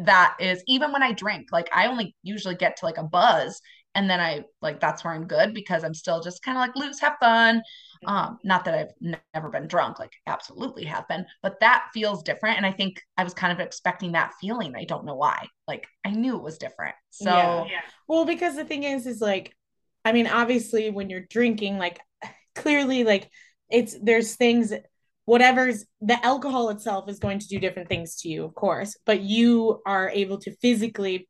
[0.05, 3.59] that is even when I drink, like, I only usually get to like a buzz.
[3.95, 6.75] And then I like that's where I'm good because I'm still just kind of like
[6.75, 7.61] loose, have fun.
[8.05, 12.23] Um, not that I've n- never been drunk, like absolutely have been, but that feels
[12.23, 12.57] different.
[12.57, 14.75] And I think I was kind of expecting that feeling.
[14.75, 15.47] I don't know why.
[15.67, 16.95] Like I knew it was different.
[17.09, 17.81] So Yeah.
[18.07, 19.55] Well, because the thing is, is like,
[20.05, 21.99] I mean, obviously, when you're drinking, like,
[22.55, 23.29] clearly, like,
[23.69, 24.73] it's there's things,
[25.25, 29.21] whatever's the alcohol itself is going to do different things to you, of course, but
[29.21, 31.27] you are able to physically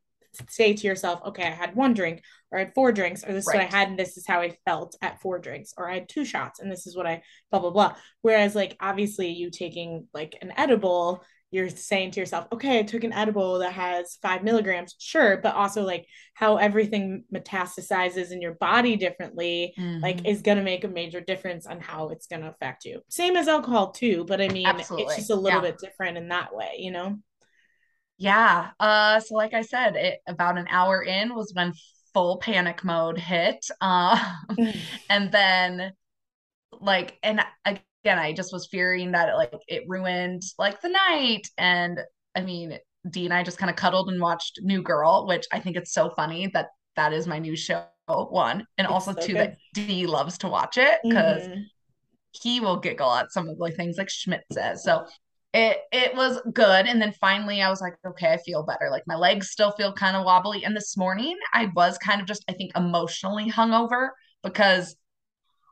[0.49, 3.47] say to yourself, okay, I had one drink, or I had four drinks, or this
[3.47, 5.95] is what I had, and this is how I felt at four drinks, or I
[5.95, 7.95] had two shots, and this is what I blah blah blah.
[8.21, 13.03] Whereas, like, obviously, you taking like an edible you're saying to yourself, okay, I took
[13.03, 18.53] an edible that has five milligrams, sure, but also like how everything metastasizes in your
[18.53, 20.27] body differently, like Mhm.
[20.27, 23.01] is gonna make a major difference on how it's gonna affect you.
[23.09, 25.05] Same as alcohol too, but I mean, Absolutely.
[25.07, 25.71] it's just a little Yeah.
[25.71, 27.17] bit different in that way, you know?
[28.19, 28.69] Yeah.
[28.79, 31.73] Uh, so like I said, it about an hour in was when
[32.19, 33.65] full panic mode hit.
[33.79, 34.19] Uh,
[35.09, 35.93] and then
[36.81, 41.47] like, and again, I just was fearing that it, like it ruined like the night.
[41.57, 41.99] And
[42.35, 42.77] I mean,
[43.09, 45.93] Dee and I just kind of cuddled and watched New Girl, which I think it's
[45.93, 47.85] so funny that that is my new show.
[48.07, 49.37] One, and It's also so two, good.
[49.37, 51.65] that Dee loves to watch it because Mhm.
[52.31, 54.83] he will giggle at some of the things like Schmidt says.
[54.83, 55.05] So
[55.53, 56.85] it it was good.
[56.85, 58.89] And then finally I was like, okay, I feel better.
[58.91, 60.63] Like my legs still feel kind of wobbly.
[60.63, 64.09] And this morning I was kind of just, I think, emotionally hungover
[64.43, 64.95] because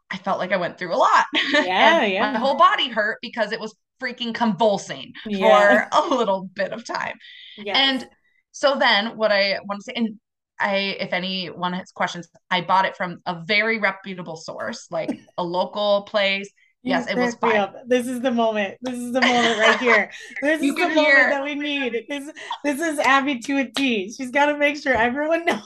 [0.10, 1.26] I felt like I went through a lot.
[1.54, 2.32] Yeah, yeah.
[2.32, 5.90] my whole body hurt because it was freaking convulsing Yeah.
[5.90, 7.18] for a little bit of time.
[7.58, 7.76] Yes.
[7.78, 8.10] And
[8.52, 10.20] so then what I want to say, and
[10.60, 15.44] I, if anyone has questions, I bought it from a very reputable source, like a
[15.44, 16.50] local place.
[16.88, 17.76] Yes, it was up.
[17.88, 18.78] This is the moment.
[18.82, 20.12] This is the moment right here.
[20.42, 22.06] This is the moment hear- that we need.
[22.10, 22.32] This
[22.64, 24.12] this is Abbie to a T.
[24.12, 25.62] She's got to make sure everyone knows.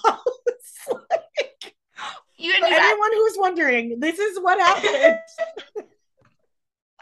[2.37, 5.19] You For anyone who's wondering, this is what happened.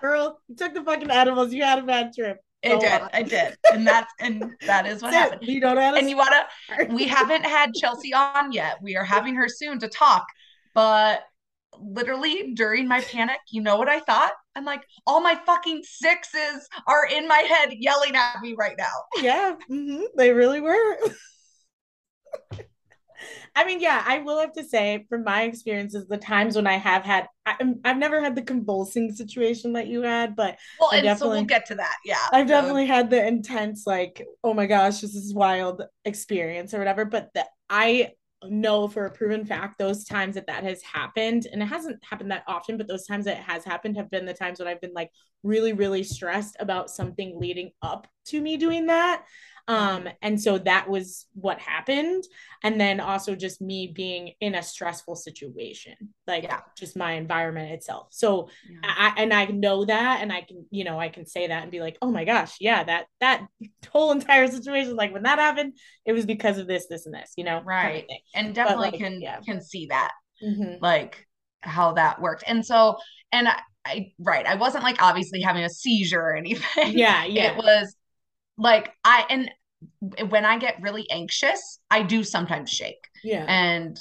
[0.01, 1.53] Girl, you took the fucking edibles.
[1.53, 2.37] You had a bad trip.
[2.63, 3.01] I Go did.
[3.01, 3.09] on.
[3.13, 3.57] I did.
[3.71, 5.33] And that's and that is what That's it.
[5.35, 5.49] happened.
[5.49, 6.43] You don't have And you wanna
[6.89, 8.81] we haven't had Chelsea on yet.
[8.81, 10.25] We are having her soon to talk.
[10.73, 11.21] But
[11.81, 14.31] literally during my panic, you know what I thought?
[14.55, 18.85] I'm like, all my fucking sixes are in my head yelling at me right now.
[19.21, 20.97] yeah, mhm, they really were.
[23.55, 26.77] I mean, yeah, I will have to say, from my experiences, the times when I
[26.77, 30.97] have had, I, I've never had the convulsing situation that you had, but Well, I
[30.97, 31.95] and so definitely- we'll get to that.
[32.05, 32.15] Yeah.
[32.31, 36.77] I've So- definitely had the intense, like, oh my gosh, this is wild experience or
[36.79, 37.03] whatever.
[37.05, 38.11] But the, I
[38.47, 42.31] know for a proven fact those times that that has happened and it hasn't happened
[42.31, 44.79] that often but those times that it has happened have been the times when i've
[44.79, 45.11] been like
[45.43, 49.25] really really stressed about something leading up to me doing that
[49.69, 52.25] um and so that was what happened
[52.63, 55.95] and then also just me being in a stressful situation
[56.27, 56.61] like Yeah.
[56.77, 58.79] just my environment itself so Yeah.
[58.83, 61.71] I, and I know that, and I can, you know, I can say that and
[61.71, 63.45] be like, oh my gosh, yeah, that that
[63.91, 65.73] whole entire situation, like when that happened,
[66.05, 68.09] it was because of this, this, and this, you know, kind of Right.
[68.33, 69.39] And definitely like, can yeah.
[69.45, 70.79] can see that Mhm.
[70.79, 71.27] like
[71.61, 72.43] how that worked.
[72.47, 72.97] And so
[73.31, 76.63] and I, I right, I wasn't like obviously having a seizure or anything.
[76.83, 77.95] Yeah, yeah, It was
[78.57, 79.51] like I and
[79.99, 83.07] when I get really anxious, I do sometimes shake.
[83.23, 83.99] yeah, And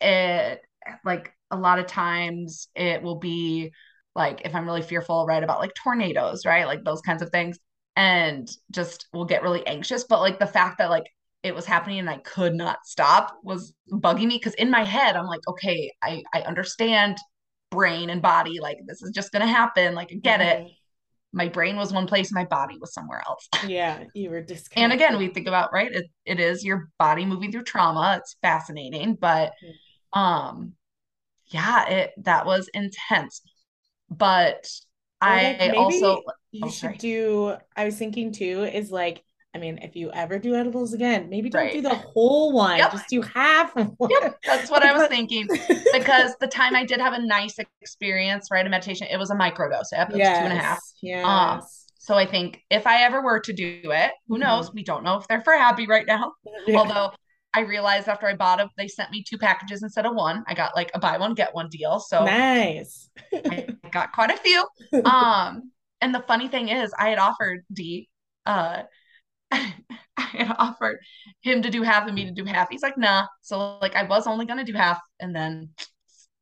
[0.00, 0.60] it
[1.04, 3.72] like a lot of times it will be
[4.14, 6.66] like if I'm really fearful, right, about like tornadoes, right?
[6.66, 7.58] Like those kinds of things.
[7.96, 10.04] And just will get really anxious.
[10.04, 11.04] But like the fact that like
[11.42, 15.16] it was happening and I could not stop was bugging me because in my head
[15.16, 17.18] I'm like, okay, I I understand
[17.70, 19.94] brain and body, like this is just gonna happen.
[19.94, 20.60] Like I get it.
[21.32, 23.48] My brain was one place, my body was somewhere else.
[23.60, 24.42] Yeah, you were
[24.76, 28.16] And again, we think about right, it, it is your body moving through trauma.
[28.18, 29.52] It's fascinating, but
[30.12, 30.74] um
[31.48, 33.42] yeah, it that was intense.
[34.10, 34.70] But
[35.26, 36.98] Or, I like, also you oh, should sorry.
[36.98, 37.56] do.
[37.76, 41.50] I was thinking too is like, I mean, if you ever do edibles again, maybe
[41.50, 42.78] don't do the whole one.
[42.78, 42.92] Yep.
[42.92, 43.72] Just do half.
[43.76, 45.48] Yep, that's what I was thinking.
[45.92, 49.34] Because the time I did have a nice experience, right, a meditation, it was a
[49.34, 49.86] microdose.
[49.92, 50.78] It was two and a half.
[51.02, 51.60] Yes, Um.
[51.98, 54.40] So I think if I ever were to do it, who Mhm.
[54.40, 54.72] knows?
[54.72, 56.32] We don't know if they're for happy right now.
[56.66, 56.76] Yeah.
[56.78, 57.12] Although
[57.52, 60.44] I realized after I bought them, they sent me two packages instead of one.
[60.46, 61.98] I got like a buy one, get one deal.
[62.00, 63.10] So nice.
[63.32, 64.64] I got quite a few.
[65.04, 68.08] Um, and the funny thing is, I had offered D,
[68.46, 68.82] uh,
[69.50, 69.72] I
[70.16, 70.98] had offered
[71.42, 72.68] him to do half and me to do half.
[72.70, 73.26] He's like, nah.
[73.42, 75.70] So like I was only gonna do half and then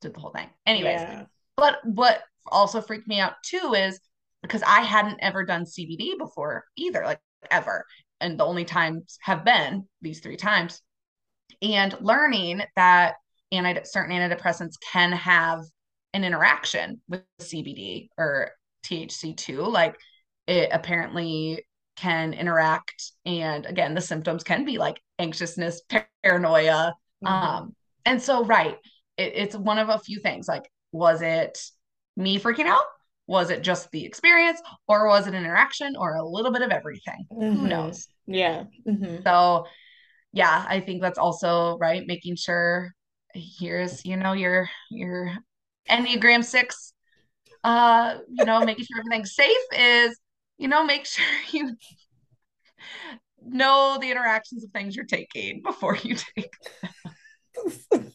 [0.01, 0.49] did the whole thing.
[0.66, 1.25] Anyways, yeah.
[1.57, 4.01] but what also freaked me out too is
[4.42, 7.85] because I hadn't ever done CBD before either, like ever.
[8.21, 10.81] And the only times have been these three times.
[11.62, 13.14] And learning that
[13.53, 15.61] anti- certain antidepressants can have
[16.14, 18.53] an interaction with CBD or
[18.85, 19.71] THC2.
[19.71, 19.97] Like
[20.47, 21.64] it apparently
[21.99, 23.13] can interact.
[23.27, 25.83] And again, the symptoms can be like anxiousness,
[26.23, 26.95] paranoia.
[27.25, 27.29] Mhm.
[27.31, 28.77] Um, and so, right,
[29.17, 30.49] it, it's one of a few things.
[30.49, 31.61] Like, was it
[32.17, 32.85] me freaking out?
[33.27, 36.71] Was it just the experience, or was it an interaction, or a little bit of
[36.71, 37.27] everything?
[37.31, 37.69] Who Mhm.
[37.69, 38.09] knows?
[38.27, 38.65] Yeah.
[38.87, 39.23] Mhm.
[39.25, 39.67] So,
[40.33, 42.07] yeah, I think that's also right.
[42.07, 42.93] Making sure
[43.35, 45.33] here's you know your your
[45.91, 46.93] Enneagram six,
[47.65, 50.19] uh, you know, making sure everything's safe is
[50.59, 51.77] you know make sure you
[53.44, 56.53] know the interactions of things you're taking before you take.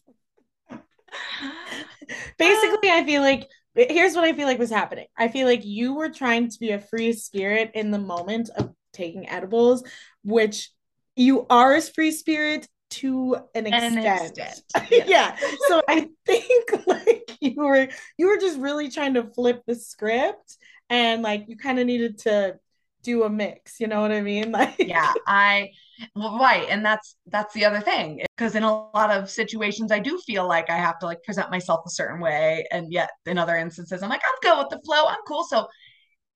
[2.38, 5.06] Basically, I feel like here's what I feel like was happening.
[5.16, 8.72] I feel like you were trying to be a free spirit in the moment of
[8.92, 9.82] taking edibles,
[10.22, 10.70] which
[11.16, 14.38] you are a free spirit to an An extent.
[14.38, 14.62] extent,
[15.08, 15.36] yeah.
[15.68, 20.56] So I think like you were you were just really trying to flip the script
[20.90, 22.58] and like you kind of needed to
[23.02, 24.52] do a mix, you know what I mean?
[24.52, 25.70] Like yeah i
[26.14, 29.98] well, right and that's that's the other thing because in a lot of situations i
[29.98, 33.38] do feel like i have to like present myself a certain way and yet in
[33.38, 35.66] other instances i'm like i'm good with the flow i'm cool so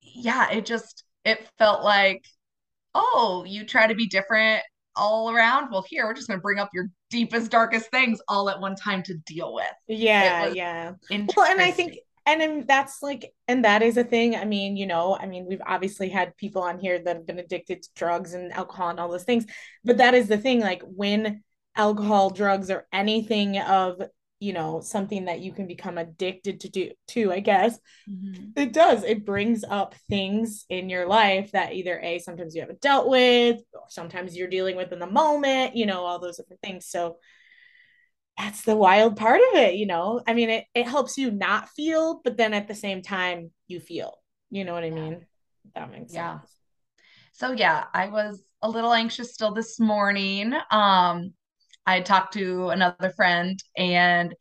[0.01, 2.23] yeah it just it felt like
[2.95, 4.61] oh you try to be different
[4.95, 8.49] all around well here we're just going to bring up your deepest darkest things all
[8.49, 10.93] at one time to deal with yeah, yeah.
[11.35, 14.35] Well, and I think, and that's like, and that is a thing.
[14.35, 17.39] I mean, you know, I mean, we've obviously had people on here that have been
[17.39, 19.45] addicted to drugs and alcohol and all those things,
[19.83, 20.59] but that is the thing.
[20.59, 21.43] Like when
[21.75, 24.01] alcohol, drugs, or anything of,
[24.39, 27.79] you know, something that you can become addicted to do to, I guess
[28.09, 28.53] Mhm.
[28.55, 29.03] it does.
[29.03, 33.61] It brings up things in your life that either a sometimes you haven't dealt with,
[33.73, 35.75] or sometimes you're dealing with in the moment.
[35.75, 36.85] You know, all those different things.
[36.87, 37.17] So
[38.39, 40.21] that's the wild part of it, you know.
[40.27, 43.81] I mean, it it helps you not feel, but then at the same time you
[43.81, 44.15] feel.
[44.51, 44.91] You know what I Yeah.
[44.91, 45.27] mean?
[45.75, 46.39] That makes Yeah.
[46.39, 46.57] sense.
[47.33, 50.53] So yeah, I was a little anxious still this morning.
[50.71, 51.33] Um,
[51.85, 54.33] I talked to another friend and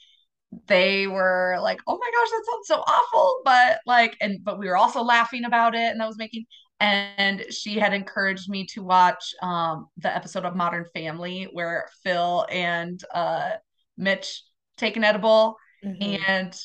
[0.66, 4.68] they were like, "Oh my gosh, that sounds so awful," but like, and but we
[4.68, 6.46] were also laughing about it, and that was making.
[6.80, 12.46] And she had encouraged me to watch um the episode of Modern Family where Phil
[12.50, 13.52] and uh
[13.98, 14.42] Mitch
[14.78, 16.18] take an edible, Mhm.
[16.18, 16.56] and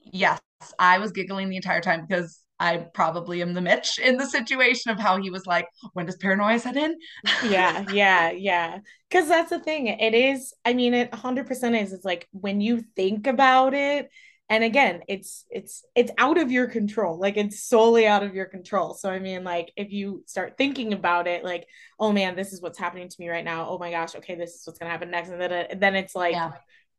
[0.00, 0.40] yes,
[0.78, 4.92] I was giggling the entire time because I probably am the Mitch in the situation
[4.92, 6.96] of how he was like, when does paranoia set in?
[7.40, 8.78] yeah, yeah, yeah.
[9.08, 9.88] Because that's the thing.
[9.88, 11.92] It is, I mean, it 100% is.
[11.92, 14.08] It's like when you think about it,
[14.52, 17.18] and again, it's it's it's out of your control.
[17.18, 18.94] Like it's solely out of your control.
[18.94, 21.66] So I mean, like if you start thinking about it, like,
[21.98, 23.66] oh man, this is what's happening to me right now.
[23.68, 26.14] Oh my gosh, okay, this is what's gonna happen next, and then it, then it's
[26.14, 26.32] like.
[26.32, 26.52] Yeah.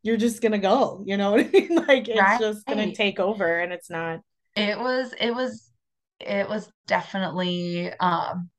[0.05, 1.75] You're just gonna go, you know what I mean?
[1.75, 2.37] Like it's right.
[2.37, 4.19] just gonna take over, and it's not
[4.55, 5.71] it was it was
[6.19, 8.49] it was definitely um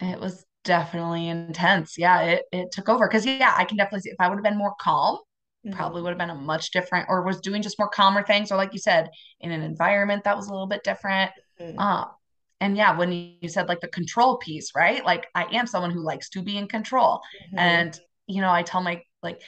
[0.00, 4.10] it was definitely intense yeah it, it took over because yeah i can definitely see
[4.10, 5.18] if i would have been more calm
[5.66, 5.76] mm-hmm.
[5.76, 8.56] probably would have been a much different or was doing just more calmer things or
[8.56, 9.08] like you said
[9.40, 11.78] in an environment that was a little bit different mm-hmm.
[11.78, 12.04] uh,
[12.60, 16.02] and yeah when you said like the control piece right like i am someone who
[16.02, 17.58] likes to be in control mm-hmm.
[17.58, 19.40] and you know i tell my like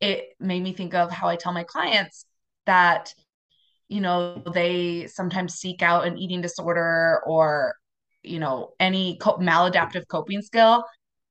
[0.00, 2.26] it made me think of how i tell my clients
[2.66, 3.12] that
[3.88, 7.76] you know, they sometimes seek out an eating disorder or,
[8.22, 10.84] you know, any co- maladaptive coping skill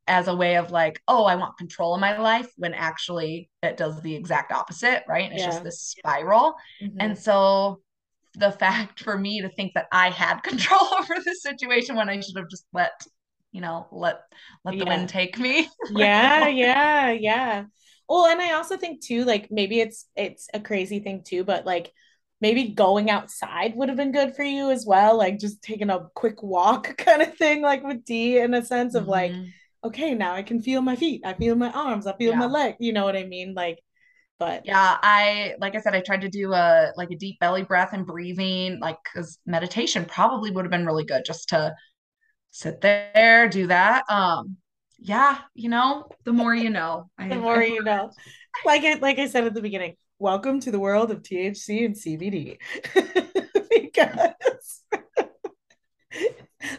[0.08, 3.78] as a way of like, oh, I want control of my life when actually it
[3.78, 5.32] does the exact opposite, right?
[5.32, 5.48] It's yeah.
[5.48, 6.56] just this spiral.
[6.82, 6.98] Mm-hmm.
[7.00, 7.82] And so
[8.36, 12.20] the fact for me to think that I had control over the situation when I
[12.20, 12.92] should have just let,
[13.52, 14.22] you know, let
[14.64, 14.90] let the yeah.
[14.90, 15.70] wind take me.
[15.92, 17.66] yeah, yeah, yeah.
[18.08, 21.66] Well, and I also think too, like maybe it's it's a crazy thing too, but
[21.66, 21.92] like
[22.42, 26.06] maybe going outside would have been good for you as well like just taking a
[26.16, 29.12] quick walk kind of thing like with d in a sense of mm-hmm.
[29.12, 29.32] like
[29.86, 32.40] okay now i can feel my feet i feel my arms i feel yeah.
[32.40, 33.80] my leg you know what i mean like
[34.40, 37.64] but yeah i like i said i tried to do a like a deep belly
[37.64, 41.74] breath and breathing like because meditation probably would have been really good just to
[42.52, 44.58] sit there do that um
[44.98, 48.12] yeah you know the more you know the more I, you know
[48.66, 51.94] like I, like i said at the beginning welcome to the world of THC and
[51.94, 52.58] CBD.
[53.70, 54.82] because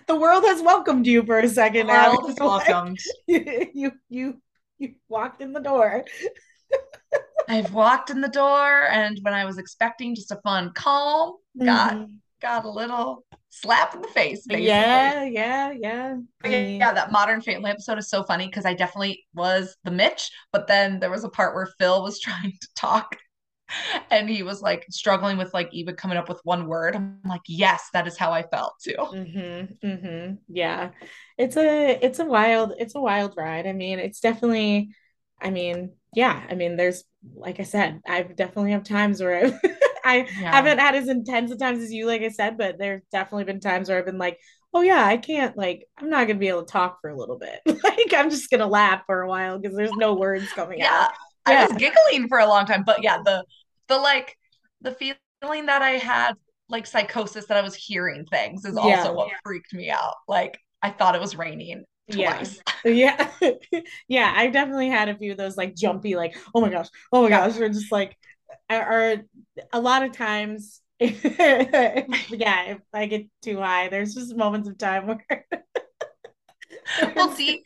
[0.06, 1.88] the world has welcomed you for a second.
[1.88, 2.98] The world has welcomed.
[3.26, 4.42] you, you you
[4.78, 6.04] you walked in the door.
[7.48, 11.94] I've walked in the door, and when I was expecting just a fun calm, got
[11.94, 12.12] mm-hmm.
[12.42, 14.46] got a little slap in the face.
[14.46, 14.66] Basically.
[14.66, 16.16] Yeah, yeah, yeah.
[16.44, 20.66] yeah, that Modern Family episode is so funny because I definitely was the Mitch, but
[20.66, 23.16] then there was a part where Phil was trying to talk
[24.10, 26.96] and he was like struggling with like even coming up with one word.
[26.96, 28.94] I'm like, yes, that is how I felt too.
[28.98, 30.34] Mm-hmm, mm-hmm.
[30.48, 30.90] Yeah,
[31.38, 33.66] it's a it's a wild it's a wild ride.
[33.66, 34.90] I mean, it's definitely.
[35.38, 36.42] I mean, yeah.
[36.48, 39.54] I mean, there's like I said, I've definitely have times where I've,
[40.04, 40.52] I yeah.
[40.52, 43.60] haven't had as intense of times as you, like I said, but there's definitely been
[43.60, 44.38] times where I've been like,
[44.72, 47.38] oh yeah, I can't like I'm not gonna be able to talk for a little
[47.38, 47.60] bit.
[47.84, 51.08] like I'm just gonna laugh for a while because there's no words coming yeah.
[51.08, 51.12] out.
[51.46, 53.44] I was giggling for a long time, but yeah, the
[53.88, 54.36] the like
[54.80, 56.34] the feeling that I had
[56.68, 59.10] like psychosis that I was hearing things is also yeah.
[59.10, 60.14] what freaked me out.
[60.26, 62.60] Like I thought it was raining twice.
[62.84, 63.30] Yeah.
[63.40, 63.52] Yeah.
[64.08, 64.32] yeah.
[64.36, 67.28] I definitely had a few of those like jumpy, like, oh my gosh, oh my
[67.28, 67.56] gosh.
[67.58, 68.16] Or just like
[68.70, 69.16] are
[69.72, 71.10] a lot of times yeah,
[72.30, 75.46] if I get too high, there's just moments of time where
[77.14, 77.64] we'll see.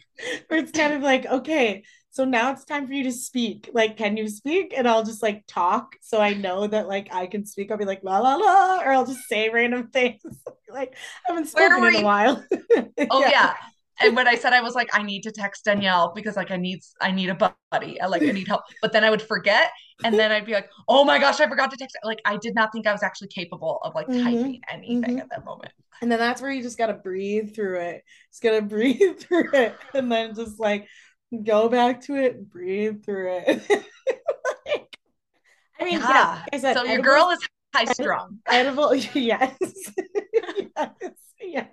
[0.49, 3.70] Where it's kind of like, okay, so now it's time for you to speak.
[3.73, 4.75] Like, can you speak?
[4.77, 7.70] And I'll just like talk so I know that like I can speak.
[7.70, 10.20] I'll be like la la la, or I'll just say random things.
[10.73, 10.96] like
[11.29, 12.44] I haven't spoken in a while.
[13.11, 13.31] oh yeah.
[13.31, 13.55] yeah.
[14.03, 16.57] And when I said I was like, I need to text Danielle because like I
[16.57, 18.01] need I need a buddy.
[18.01, 18.62] I like I need help.
[18.83, 19.70] But then I would forget.
[20.03, 21.96] And then I'd be like, oh my gosh, I forgot to text.
[22.03, 24.25] Like I did not think I was actually capable of like mm-hmm.
[24.25, 25.18] typing anything mm-hmm.
[25.18, 25.73] at that moment.
[26.03, 28.03] And then that's where you just gotta breathe through it.
[28.31, 29.77] Just gotta breathe through it.
[29.94, 30.88] And then just like
[31.45, 33.62] go back to it, breathe through it.
[34.66, 34.99] like,
[35.81, 36.43] I mean, yeah.
[36.53, 37.38] yeah said, so your girl is
[37.75, 38.38] high strung.
[38.49, 39.14] Edible, yes.
[39.14, 39.59] yes.
[41.40, 41.69] Yes.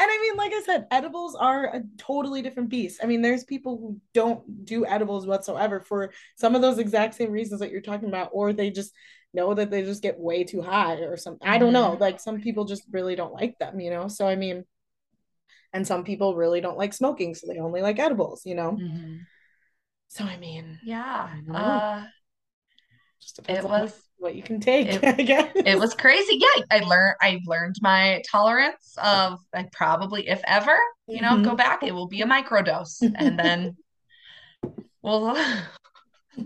[0.00, 3.00] And I mean, like I said, edibles are a totally different beast.
[3.02, 7.32] I mean, there's people who don't do edibles whatsoever for some of those exact same
[7.32, 8.92] reasons that you're talking about, or they just
[9.34, 11.46] know that they just get way too high or something.
[11.46, 11.92] I don't know.
[11.92, 12.00] Mm-hmm.
[12.00, 14.06] Like some people just really don't like them, you know?
[14.08, 14.64] So I mean,
[15.72, 19.16] and some people really don't like smoking so they only like edibles you know mm-hmm.
[20.08, 22.04] so i mean yeah I uh,
[23.20, 25.52] just it was what you can take it, I guess.
[25.54, 30.76] it was crazy yeah i learned i learned my tolerance of like probably if ever
[31.06, 31.44] you know mm-hmm.
[31.44, 33.76] go back it will be a microdose and then
[35.02, 35.36] well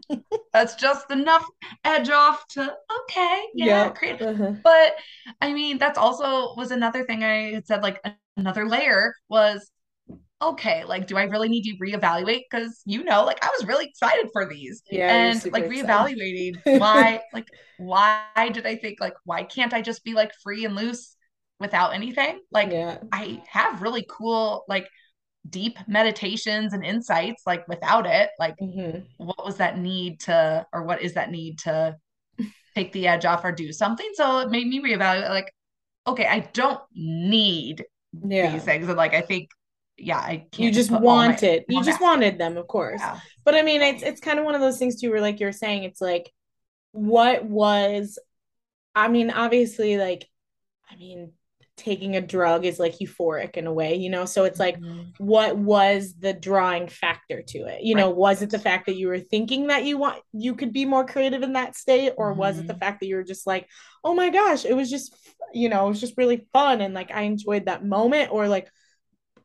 [0.53, 1.47] that's just enough
[1.85, 4.13] edge off to okay yeah, yeah.
[4.21, 4.53] Uh-huh.
[4.63, 4.95] but
[5.41, 8.01] i mean that's also was another thing i had said like
[8.37, 9.71] another layer was
[10.41, 12.43] okay, like, do I really need to reevaluate?
[12.51, 17.21] Because you know, like, I was really excited for these, yeah, and like reevaluating why,
[17.33, 21.17] like, why did I think like, why can't I just be like free and loose
[21.61, 22.41] without anything.
[22.51, 22.99] Like Yeah.
[23.13, 24.89] I have really cool like
[25.49, 28.31] deep meditations and insights like without it.
[28.39, 29.07] Like Mhm.
[29.19, 31.97] what was that need to or what is that need to
[32.75, 34.11] take the edge off or do something?
[34.15, 35.53] So it made me reevaluate like
[36.07, 38.53] okay, I don't need Yeah.
[38.53, 39.51] these things and like I think
[39.97, 41.65] yeah, I can't You just put all my want it.
[41.69, 43.01] You just wanted them, of course.
[43.01, 43.21] Yeah.
[43.45, 45.53] But I mean, it's it's kind of one of those things too, where like you're
[45.53, 46.33] saying, it's like,
[46.93, 48.19] what was,
[48.95, 50.29] I mean, obviously, like,
[50.91, 51.33] I mean,
[51.77, 54.25] taking a drug is like euphoric in a way, you know?
[54.25, 55.13] So it's like, Mhm.
[55.19, 57.83] what was the drawing factor to it?
[57.83, 60.73] You know, was it the fact that you were thinking that you want you could
[60.73, 62.81] be more creative in that state, or was it the Mhm.
[62.81, 63.69] fact that you were just like,
[64.05, 65.15] oh my gosh, it was just,
[65.53, 68.69] you know, it was just really fun and like I enjoyed that moment, or like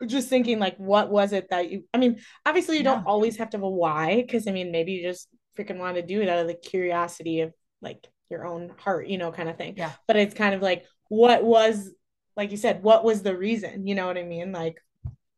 [0.06, 2.96] just thinking like what was it that you I mean, obviously you Yeah.
[2.96, 5.96] don't always have to have a why, because I mean maybe you just freaking want
[5.96, 9.50] to do it out of the curiosity of like your own heart, you know, kind
[9.50, 9.74] of thing.
[9.78, 9.94] Yeah.
[10.08, 11.92] But it's kind of like what was
[12.38, 13.88] like you said, what was the reason?
[13.88, 14.54] You know what I mean?
[14.54, 14.78] Like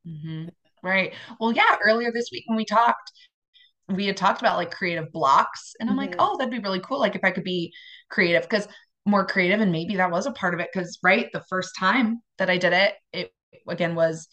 [0.08, 0.52] Mhm.
[0.84, 1.14] Right.
[1.40, 3.12] Well, yeah, earlier this week when we talked,
[3.90, 6.16] we had talked about like creative blocks, and I'm like, Mhm.
[6.20, 7.00] oh, that'd be really cool.
[7.00, 7.74] Like if I could be
[8.10, 8.68] creative, because
[9.06, 10.70] more creative, and maybe that was a part of it.
[10.74, 13.34] Because right, the first time that I did it, it
[13.68, 14.28] again was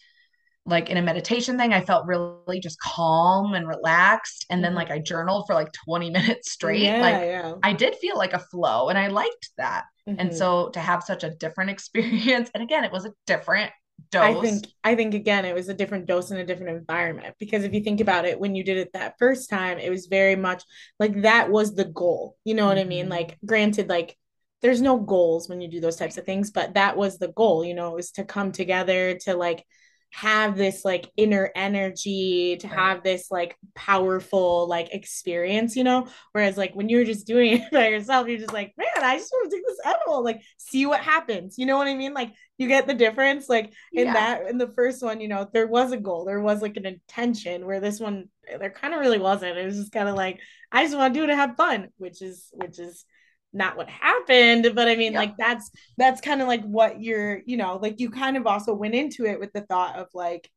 [0.67, 1.73] like in a meditation thing.
[1.73, 4.75] I felt really just calm and relaxed, and then Mhm.
[4.75, 6.97] like I journaled for like 20 minutes straight.
[6.97, 7.55] yeah, Like yeah.
[7.63, 9.85] I did feel like a flow, and I liked that.
[10.17, 10.35] And Mhm.
[10.35, 13.71] so to have such a different experience, and again, it was a different
[14.11, 14.25] dose.
[14.25, 17.63] I think I think again it was a different dose in a different environment because
[17.63, 20.35] if you think about it when you did it that first time it was very
[20.35, 20.63] much
[20.99, 22.35] like that was the goal.
[22.43, 23.09] You know what I mean?
[23.09, 23.09] Mhm.
[23.09, 24.17] Like granted like
[24.61, 27.63] there's no goals when you do those types of things but that was the goal,
[27.63, 29.63] you know, it was to come together to like
[30.11, 36.07] have this like inner energy to have this like powerful like experience, you know?
[36.31, 39.31] Whereas like when you're just doing it by yourself, you're just like, man, I just
[39.31, 41.57] want to take this edible, like see what happens.
[41.57, 42.13] You know what I mean?
[42.13, 43.47] Like you get the difference.
[43.47, 44.13] Like in Yeah.
[44.13, 46.85] that in the first one, you know, there was a goal, there was like an
[46.85, 47.65] intention.
[47.65, 48.29] Where this one,
[48.59, 49.57] there kind of really wasn't.
[49.57, 50.39] It was just kind of like
[50.71, 53.05] I just want to do it to have fun, which is which is
[53.53, 54.71] not what happened.
[54.75, 55.19] But I mean, Yep.
[55.19, 58.73] like that's that's kind of like what you're, you know, like you kind of also
[58.73, 60.49] went into it with the thought of like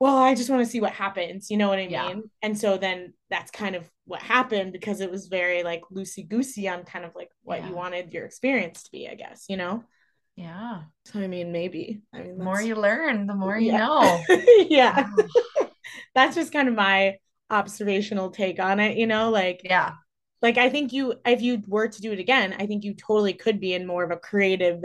[0.00, 1.50] well, I just want to see what happens.
[1.50, 1.90] You know what I mean?
[1.92, 2.14] Yeah.
[2.42, 6.68] And so then that's kind of what happened because it was very like loosey goosey
[6.68, 7.68] on kind of like what Yeah.
[7.68, 9.84] you wanted your experience to be, I guess, you know?
[10.36, 10.82] Yeah.
[11.06, 12.02] So I mean, maybe.
[12.12, 13.78] I mean, The more you learn, the more you Yeah.
[13.78, 14.24] know.
[14.68, 15.08] yeah.
[16.14, 17.16] That's just kind of my
[17.48, 19.30] observational take on it, you know?
[19.30, 19.92] Like, Yeah.
[20.44, 23.34] Like I think you, if you were to do it again, I think you totally
[23.34, 24.84] could be in more of a creative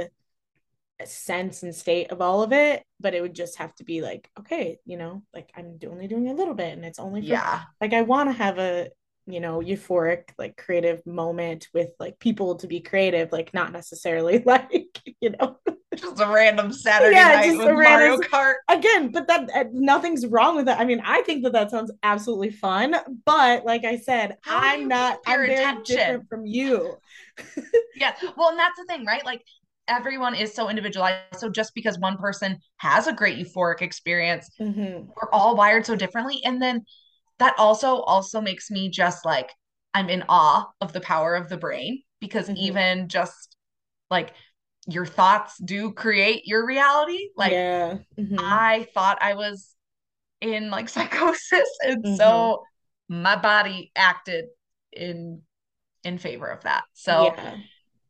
[1.06, 4.30] sense and state of all of it, but it would just have to be like,
[4.40, 7.64] okay, you know, like I'm only doing a little bit and it's only for Yeah.
[7.80, 8.90] like I want to have a
[9.28, 14.40] you know euphoric like creative moment with like people to be creative like not necessarily
[14.46, 15.58] like you know
[16.02, 18.54] Just a random Saturday Yeah, night with Mario random- Kart.
[18.70, 21.92] again but that uh, nothing's wrong with that i mean i think that that sounds
[22.04, 22.96] absolutely fun
[23.26, 25.96] but like i said How i'm not i'm very attention?
[25.98, 26.98] different from you
[27.96, 28.14] Yeah.
[28.38, 29.26] Well, and that's the thing, right?
[29.26, 29.42] Like
[29.88, 31.36] everyone is so individualized.
[31.38, 35.08] So just because one person has a great euphoric experience, Mhm.
[35.08, 36.40] we're all wired so differently.
[36.46, 36.86] And then
[37.40, 39.52] that also also makes me just like
[39.94, 42.58] I'm in awe of the power of the brain because Mhm.
[42.58, 43.56] even just
[44.10, 44.34] like
[44.90, 47.30] your thoughts do create your reality.
[47.36, 48.38] Like yeah Mhm.
[48.40, 49.76] I thought I was
[50.42, 52.18] in like psychosis, and Mhm.
[52.18, 52.66] so
[53.10, 54.46] my body acted
[54.94, 55.42] in
[56.04, 56.84] in favor of that.
[56.94, 57.56] So yeah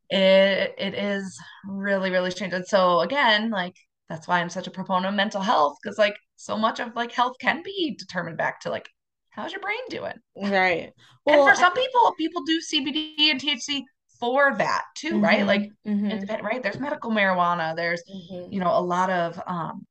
[0.09, 2.53] it it is really really strange.
[2.53, 3.75] And so again, like
[4.09, 7.11] that's why I'm such a proponent of mental health because like so much of like
[7.11, 8.89] health can be determined back to like
[9.29, 10.19] how's your brain doing.
[10.35, 10.93] right
[11.27, 13.85] and well for some people, people do CBD and THC
[14.19, 15.41] for that too, right?
[15.41, 15.47] Mhm.
[15.47, 16.11] Like Mhm.
[16.11, 16.61] it depend- right?
[16.63, 17.75] There's medical marijuana.
[17.75, 18.51] There's Mhm.
[18.51, 19.85] you know a lot of um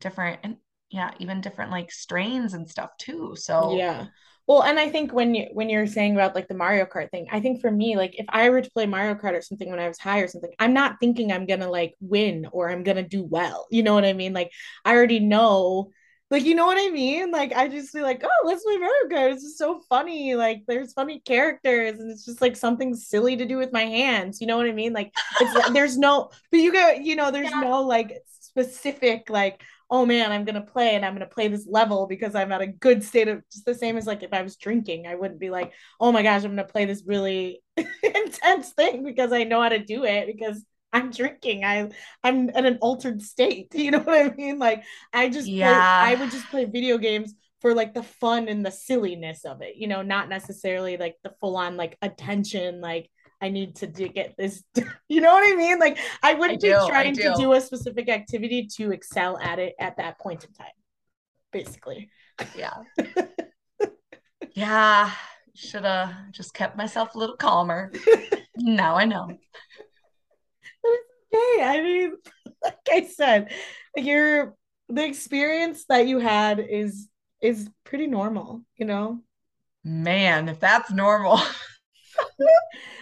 [0.00, 0.56] different and
[0.90, 4.06] yeah even different like strains and stuff too so Yeah.
[4.46, 7.26] Well, and I think when you when you're saying about like the Mario Kart thing,
[7.32, 9.78] I think for me, like if I were to play Mario Kart or something when
[9.80, 13.08] I was high or something, I'm not thinking I'm gonna like win or I'm gonna
[13.08, 13.66] do well.
[13.70, 14.34] You know what I mean?
[14.34, 14.50] Like
[14.84, 15.92] I already know,
[16.34, 17.30] like you know what I mean?
[17.30, 19.32] Like I just be like, oh, let's play Mario Kart.
[19.32, 20.34] It's just so funny.
[20.34, 24.40] Like there's funny characters and it's just like something silly to do with my hands.
[24.40, 24.92] You know what I mean?
[24.92, 27.60] Like it's there's no, but you go, you know, there's Yeah.
[27.60, 32.06] no like specific like oh man, I'm gonna play and I'm gonna play this level
[32.06, 34.56] because I'm at a good state of just the same as like if I was
[34.56, 37.62] drinking, I wouldn't be like, oh my gosh, I'm gonna play this really
[38.02, 40.64] intense thing because I know how to do it because
[40.94, 41.64] I'm drinking.
[41.64, 41.90] I
[42.22, 43.74] I'm in an altered state.
[43.74, 44.58] You know what I mean?
[44.58, 48.64] Like I just play, I would just play video games for like the fun and
[48.64, 53.10] the silliness of it, you know, not necessarily like the full on like attention, like
[53.40, 54.62] I need to do, get this.
[55.08, 55.78] you know what I mean?
[55.78, 57.34] Like I wouldn't I do, be trying I to do.
[57.36, 60.68] do a specific activity to excel at it at that point in time.
[61.52, 62.10] Basically.
[62.56, 62.74] Yeah.
[64.54, 65.10] Yeah.
[65.56, 67.92] Should have just kept myself a little calmer.
[68.56, 69.36] Now I know.
[71.34, 72.12] Hey, I mean,
[72.64, 73.52] like I said,
[73.96, 74.54] your
[74.88, 77.08] the experience that you had is
[77.42, 79.22] is pretty normal, you know?
[79.84, 81.38] Man, if that's normal.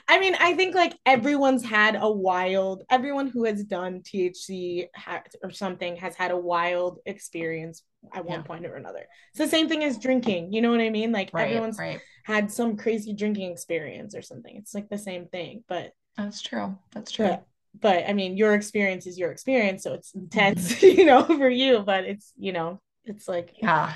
[0.09, 5.23] I mean, I think like everyone's had a wild, everyone who has done THC ha-
[5.43, 8.45] or something has had a wild experience at one Yeah.
[8.45, 9.07] point or another.
[9.31, 11.13] It's the same thing as drinking, you know what I mean?
[11.13, 12.03] Like Right, everyone's right.
[12.25, 14.57] had some crazy drinking experience or something.
[14.57, 16.79] It's like the same thing, but That's true.
[16.93, 17.39] That's true.
[17.41, 17.47] but
[17.81, 21.81] but I mean, your experience is your experience, so it's intense, you know, for you,
[21.81, 23.95] but it's, you know, it's like Yeah.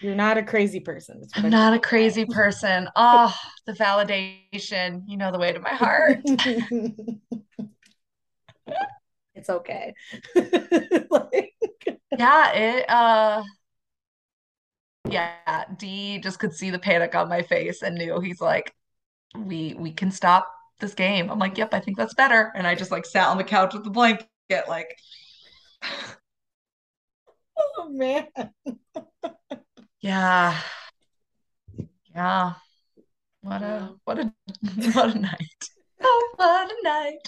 [0.00, 1.20] you're not a crazy person.
[1.20, 2.88] What I'm not a crazy person.
[2.96, 3.34] Oh,
[3.66, 6.18] the validation, you know, the way to my heart.
[9.34, 9.94] it's okay.
[11.10, 11.54] Like,
[12.16, 13.42] Yeah, it uh
[15.08, 18.74] yeah, D just could see the panic on my face and knew he's like,
[19.36, 21.30] we we can stop this game.
[21.30, 22.52] I'm like, yep, I think that's better.
[22.54, 24.28] And I just like sat on the couch with the blanket,
[24.68, 24.98] like,
[27.56, 28.26] oh man.
[30.00, 30.56] yeah.
[32.14, 32.54] Yeah.
[33.42, 34.32] What a what a
[34.92, 35.70] what a night.
[36.02, 37.18] Oh, what a night.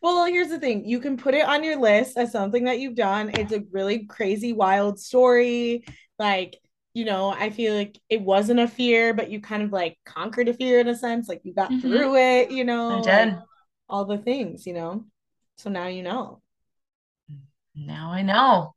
[0.00, 0.86] Well, here's the thing.
[0.86, 3.30] You can put it on your list as something that you've done.
[3.34, 5.84] It's a really crazy, wild story.
[6.18, 6.58] Like,
[6.94, 10.48] you know, I feel like it wasn't a fear, but you kind of like conquered
[10.48, 11.28] a fear in a sense.
[11.28, 11.80] Like you got Mhm.
[11.80, 13.38] through it, you know, I did.
[13.88, 15.06] all the things, you know.
[15.56, 16.42] So now you know.
[17.74, 18.74] Now I know.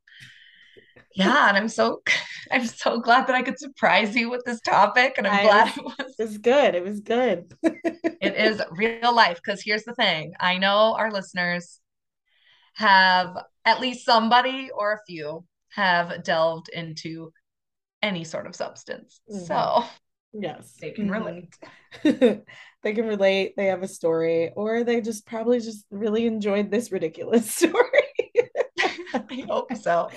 [1.15, 2.01] Yeah, and I'm so
[2.51, 5.77] I'm so glad that I could surprise you with this topic, and I'm I glad
[5.77, 6.75] it was It was good.
[6.75, 7.53] It was good.
[8.21, 9.37] it is real life.
[9.43, 11.79] Because here's the thing, I know our listeners
[12.75, 17.31] have at least somebody or a few have delved into
[18.01, 19.21] any sort of substance.
[19.31, 19.47] Mhm.
[19.47, 19.83] So
[20.33, 20.73] Yes.
[20.81, 21.11] they can Mhm.
[21.13, 21.57] relate.
[22.83, 23.53] they can relate.
[23.55, 27.83] They have a story, or they just probably just really enjoyed this ridiculous story.
[29.13, 30.09] I hope so.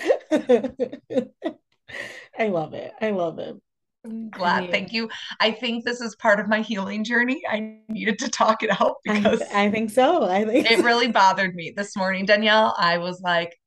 [2.39, 2.93] I love it.
[3.01, 3.57] I love it.
[4.05, 4.63] I'm glad.
[4.65, 5.09] mean- Thank you.
[5.41, 7.43] I think this is part of my healing journey.
[7.49, 10.25] I needed to talk it out I, because I think so.
[10.25, 12.75] I think it really bothered me this morning, Danielle.
[12.79, 13.59] I was like,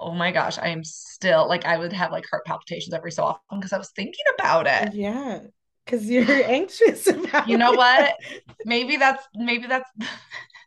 [0.00, 3.24] oh my gosh, I am still like, I would have like heart palpitations every so
[3.24, 4.94] often because I was thinking about it.
[4.94, 5.40] yeah,
[5.84, 7.76] because you're anxious about You know it.
[7.76, 8.14] what?
[8.64, 9.88] Maybe that's maybe that's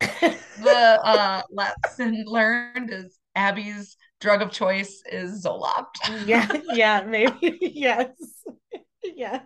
[0.60, 5.96] the uh lesson learned is Abbie's drug of choice is Zoloft.
[6.26, 8.08] yeah, yeah, maybe yes,
[9.02, 9.42] yes.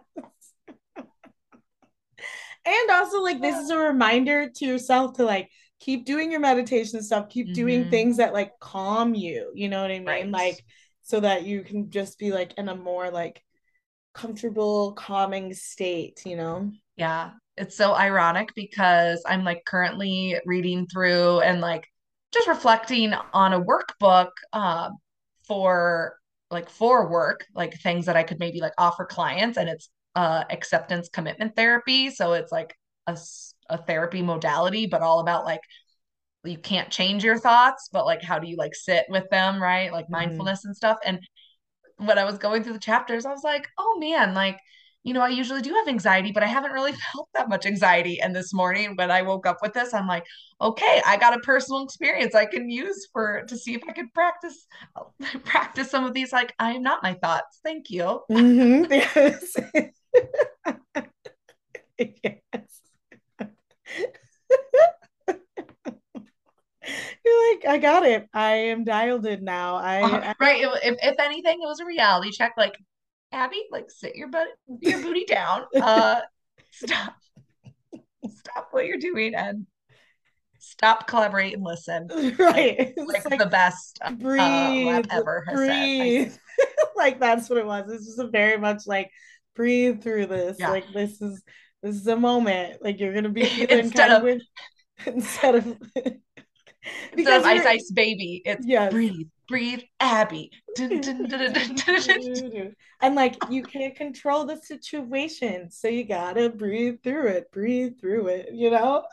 [2.64, 5.50] And also, like, this is a reminder to yourself to like
[5.80, 7.90] keep doing your meditation stuff, keep doing Mhm.
[7.90, 9.52] things that like calm you.
[9.54, 10.06] You know what I mean?
[10.06, 10.30] Right.
[10.30, 10.64] Like,
[11.02, 13.42] so that you can just be like in a more like
[14.14, 16.22] comfortable, calming state.
[16.26, 16.72] You know?
[16.96, 21.86] Yeah, it's so ironic because I'm like currently reading through and like
[22.32, 24.98] just reflecting on a workbook um
[25.46, 26.18] for
[26.50, 30.44] like for work, like things that I could maybe like offer clients and it's uh
[30.50, 32.10] acceptance commitment therapy.
[32.10, 32.74] So it's like
[33.06, 33.16] a,
[33.70, 35.60] a therapy modality, but all about like
[36.44, 39.92] you can't change your thoughts, but like how do you like sit with them, right?
[39.92, 40.12] Like Mhm.
[40.12, 40.98] mindfulness and stuff.
[41.04, 41.20] And
[41.98, 44.58] when I was going through the chapters, I was like, oh man, like,
[45.02, 48.20] you know, I usually do have anxiety, but I haven't really felt that much anxiety.
[48.20, 50.24] And this morning when I woke up with this, I'm like,
[50.60, 54.12] okay, I got a personal experience I can use for to see if I could
[54.14, 54.66] practice
[55.44, 56.32] practice some of these.
[56.32, 57.60] Like, I am not my thoughts.
[57.64, 58.20] Thank you.
[58.30, 59.56] Mhm, Yes.
[61.98, 62.85] yes.
[67.24, 68.28] You're like, I got it.
[68.32, 69.76] I am dialed in now.
[69.76, 70.62] I, Uh, right.
[70.82, 72.52] If, if anything, it was a reality check.
[72.56, 72.76] Like,
[73.32, 74.48] Abbie, like sit your butt
[74.80, 75.64] your booty down.
[75.74, 76.20] Uh
[76.70, 77.16] stop.
[78.28, 79.66] Stop what you're doing and
[80.58, 82.08] stop collaborate and listen.
[82.38, 82.76] right.
[82.96, 85.44] It's Like, like, the best uh, breathe, rep ever.
[85.52, 86.34] Breathe.
[86.96, 87.90] like that's what it was.
[87.90, 89.10] It's just a very much like
[89.54, 90.56] breathe through this.
[90.58, 90.70] Yeah.
[90.70, 91.42] Like this is
[91.82, 92.82] this is a moment.
[92.82, 94.42] Like you're gonna be feeling Instead kind of of- weird.
[95.06, 95.66] instead of
[97.12, 98.92] Instead of ice ice baby, it's Yes.
[98.92, 100.50] breathe, breathe, Abbie.
[100.78, 101.34] And
[103.14, 108.50] like you can't control the situation, so you gotta breathe through it, breathe through it,
[108.52, 109.04] you know?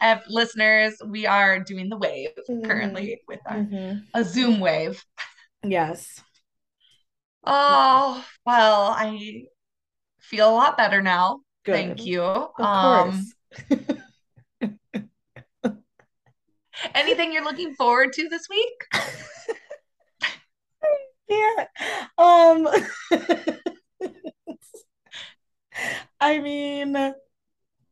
[0.00, 2.66] Uh, listeners, we are doing the wave Mm-hmm.
[2.66, 4.02] currently with our, Mhm.
[4.14, 5.04] a Zoom wave.
[5.62, 6.20] Yes.
[7.44, 9.44] Oh, well, I
[10.28, 11.40] feel a lot better now.
[11.64, 11.72] Good.
[11.74, 12.22] Thank you.
[12.22, 13.26] Of Um,
[13.70, 13.70] course.
[16.94, 18.74] Anything you're looking forward to this week?
[21.28, 21.66] yeah.
[22.18, 22.68] Um
[26.20, 26.96] I mean,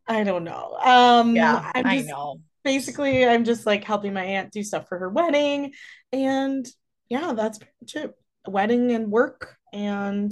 [0.07, 0.76] I don't know.
[0.85, 2.41] Um Yeah, I'm I know.
[2.62, 5.72] basically I'm just like helping my aunt do stuff for her wedding
[6.12, 6.66] and
[7.09, 8.14] yeah, that's pretty much it.
[8.47, 10.30] Wedding and work and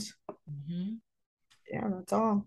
[0.51, 0.99] Mhm.
[1.73, 2.47] Yeah, that's all.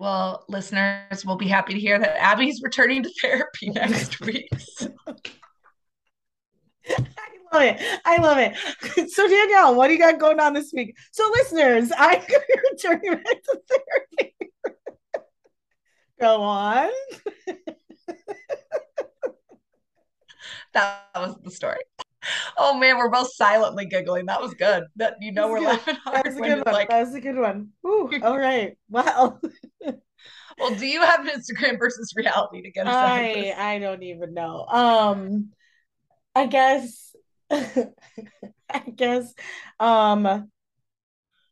[0.00, 4.48] Well, listeners will be happy to hear that Abbie's returning to therapy next week.
[4.58, 4.88] So-
[6.86, 6.98] I
[7.52, 8.00] love it.
[8.04, 9.10] I love it.
[9.10, 10.96] So Danielle, what do you got going on this week?
[11.12, 14.36] So listeners, I'm going to be returning back to therapy.
[16.20, 16.90] Go on.
[20.72, 21.80] that was the story.
[22.56, 24.26] Oh man, we're both silently giggling.
[24.26, 24.84] That was good.
[24.96, 26.74] That you know That we're was laughing That hard was a good one.
[26.74, 27.68] like, that was a good one.
[27.86, 28.76] Ooh, all right.
[28.88, 29.38] Wow.
[30.58, 33.54] well, do you have an Instagram versus reality to get us I?
[33.56, 34.64] I don't even know.
[34.66, 35.50] Um
[36.34, 37.14] I guess
[37.50, 39.32] I guess
[39.78, 40.50] um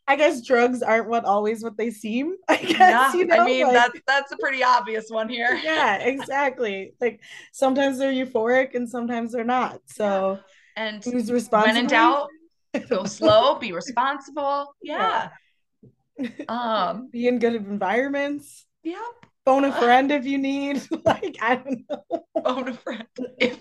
[0.09, 2.35] I guess drugs aren't what always what they seem.
[2.49, 5.55] I guess Yeah, you know I mean like- that's that's a pretty obvious one here.
[5.63, 6.95] yeah, exactly.
[7.01, 7.21] Like
[7.53, 9.79] sometimes they're euphoric and sometimes they're not.
[9.87, 10.41] So
[10.77, 12.29] And who's when in doubt,
[12.89, 14.75] go slow, be responsible.
[14.83, 15.29] Yeah.
[16.19, 16.31] Yeah.
[16.49, 18.67] Um, Be in good environments.
[18.83, 19.03] yeah,
[19.45, 20.83] Phone a friend if you need.
[21.05, 22.23] Like I don't know.
[22.45, 23.07] phone a friend
[23.39, 23.59] if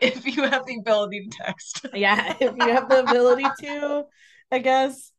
[0.00, 1.86] if you have the ability to text.
[1.92, 4.04] Yeah, if you have the ability to,
[4.50, 5.12] I guess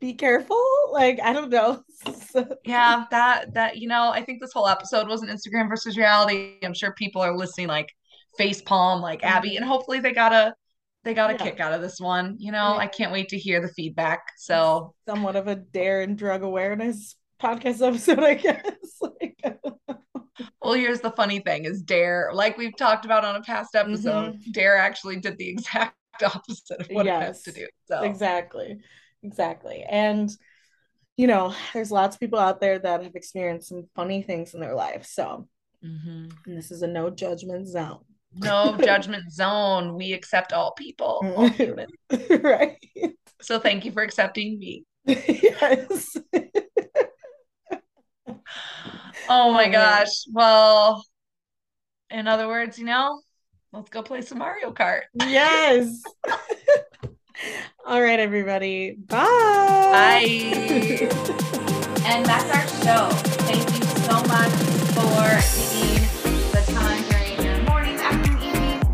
[0.00, 0.60] be careful.
[0.90, 1.82] Like I don't know.
[2.30, 5.96] So- Yeah, that that you know, I think this whole episode was an Instagram versus
[5.96, 6.56] reality.
[6.64, 7.88] I'm sure people are listening like
[8.36, 10.54] face palm like Abbie, and hopefully they got a
[11.04, 11.44] they got a Mm-hmm.
[11.44, 11.50] Yeah.
[11.50, 12.36] kick out of this one.
[12.38, 12.78] You know, Yeah.
[12.78, 14.20] I can't wait to hear the feedback.
[14.36, 18.62] So somewhat of a dare and drug awareness podcast episode, I guess.
[19.00, 19.58] Like,
[20.62, 24.38] Well, here's the funny thing is Dare, like we've talked about on a past episode,
[24.52, 27.66] Dare actually did the exact opposite of what it has to do.
[27.86, 28.78] So exactly.
[29.24, 29.84] Exactly.
[29.88, 30.30] And
[31.16, 34.60] you know, there's lots of people out there that have experienced some funny things in
[34.60, 35.04] their life.
[35.06, 35.46] So,
[35.84, 36.32] Mhm.
[36.46, 38.04] and this is a no judgment zone.
[38.34, 39.94] No judgment zone.
[39.94, 41.92] We accept all people, all humans.
[42.30, 42.76] right.
[43.40, 44.84] So thank you for accepting me.
[45.06, 46.16] yes.
[49.28, 50.24] Oh my Oh, gosh.
[50.30, 51.04] Well,
[52.10, 53.20] in other words, you know,
[53.72, 55.02] let's go play some Mario Kart.
[55.14, 56.02] Yes.
[57.86, 58.92] All right, everybody.
[58.92, 59.16] Bye.
[59.92, 61.08] Bye.
[62.04, 63.08] And that's our show.
[63.46, 64.52] Thank you so much
[64.94, 65.81] for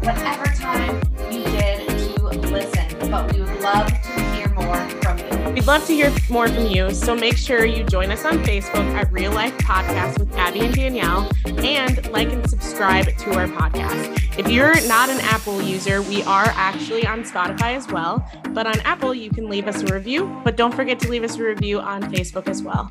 [0.09, 0.97] whatever time
[1.31, 3.11] you did to listen.
[3.11, 5.53] But we would love to hear more from you.
[5.53, 8.87] We'd love to hear more from you, so make sure you join us on Facebook
[8.95, 14.39] at Real Life Podcast with Abbie and Danielle and like and subscribe to our podcast.
[14.39, 18.27] If you're not an Apple user, we are actually on Spotify as well.
[18.55, 21.37] But on Apple, you can leave us a review, but don't forget to leave us
[21.37, 22.89] a review on Facebook as well.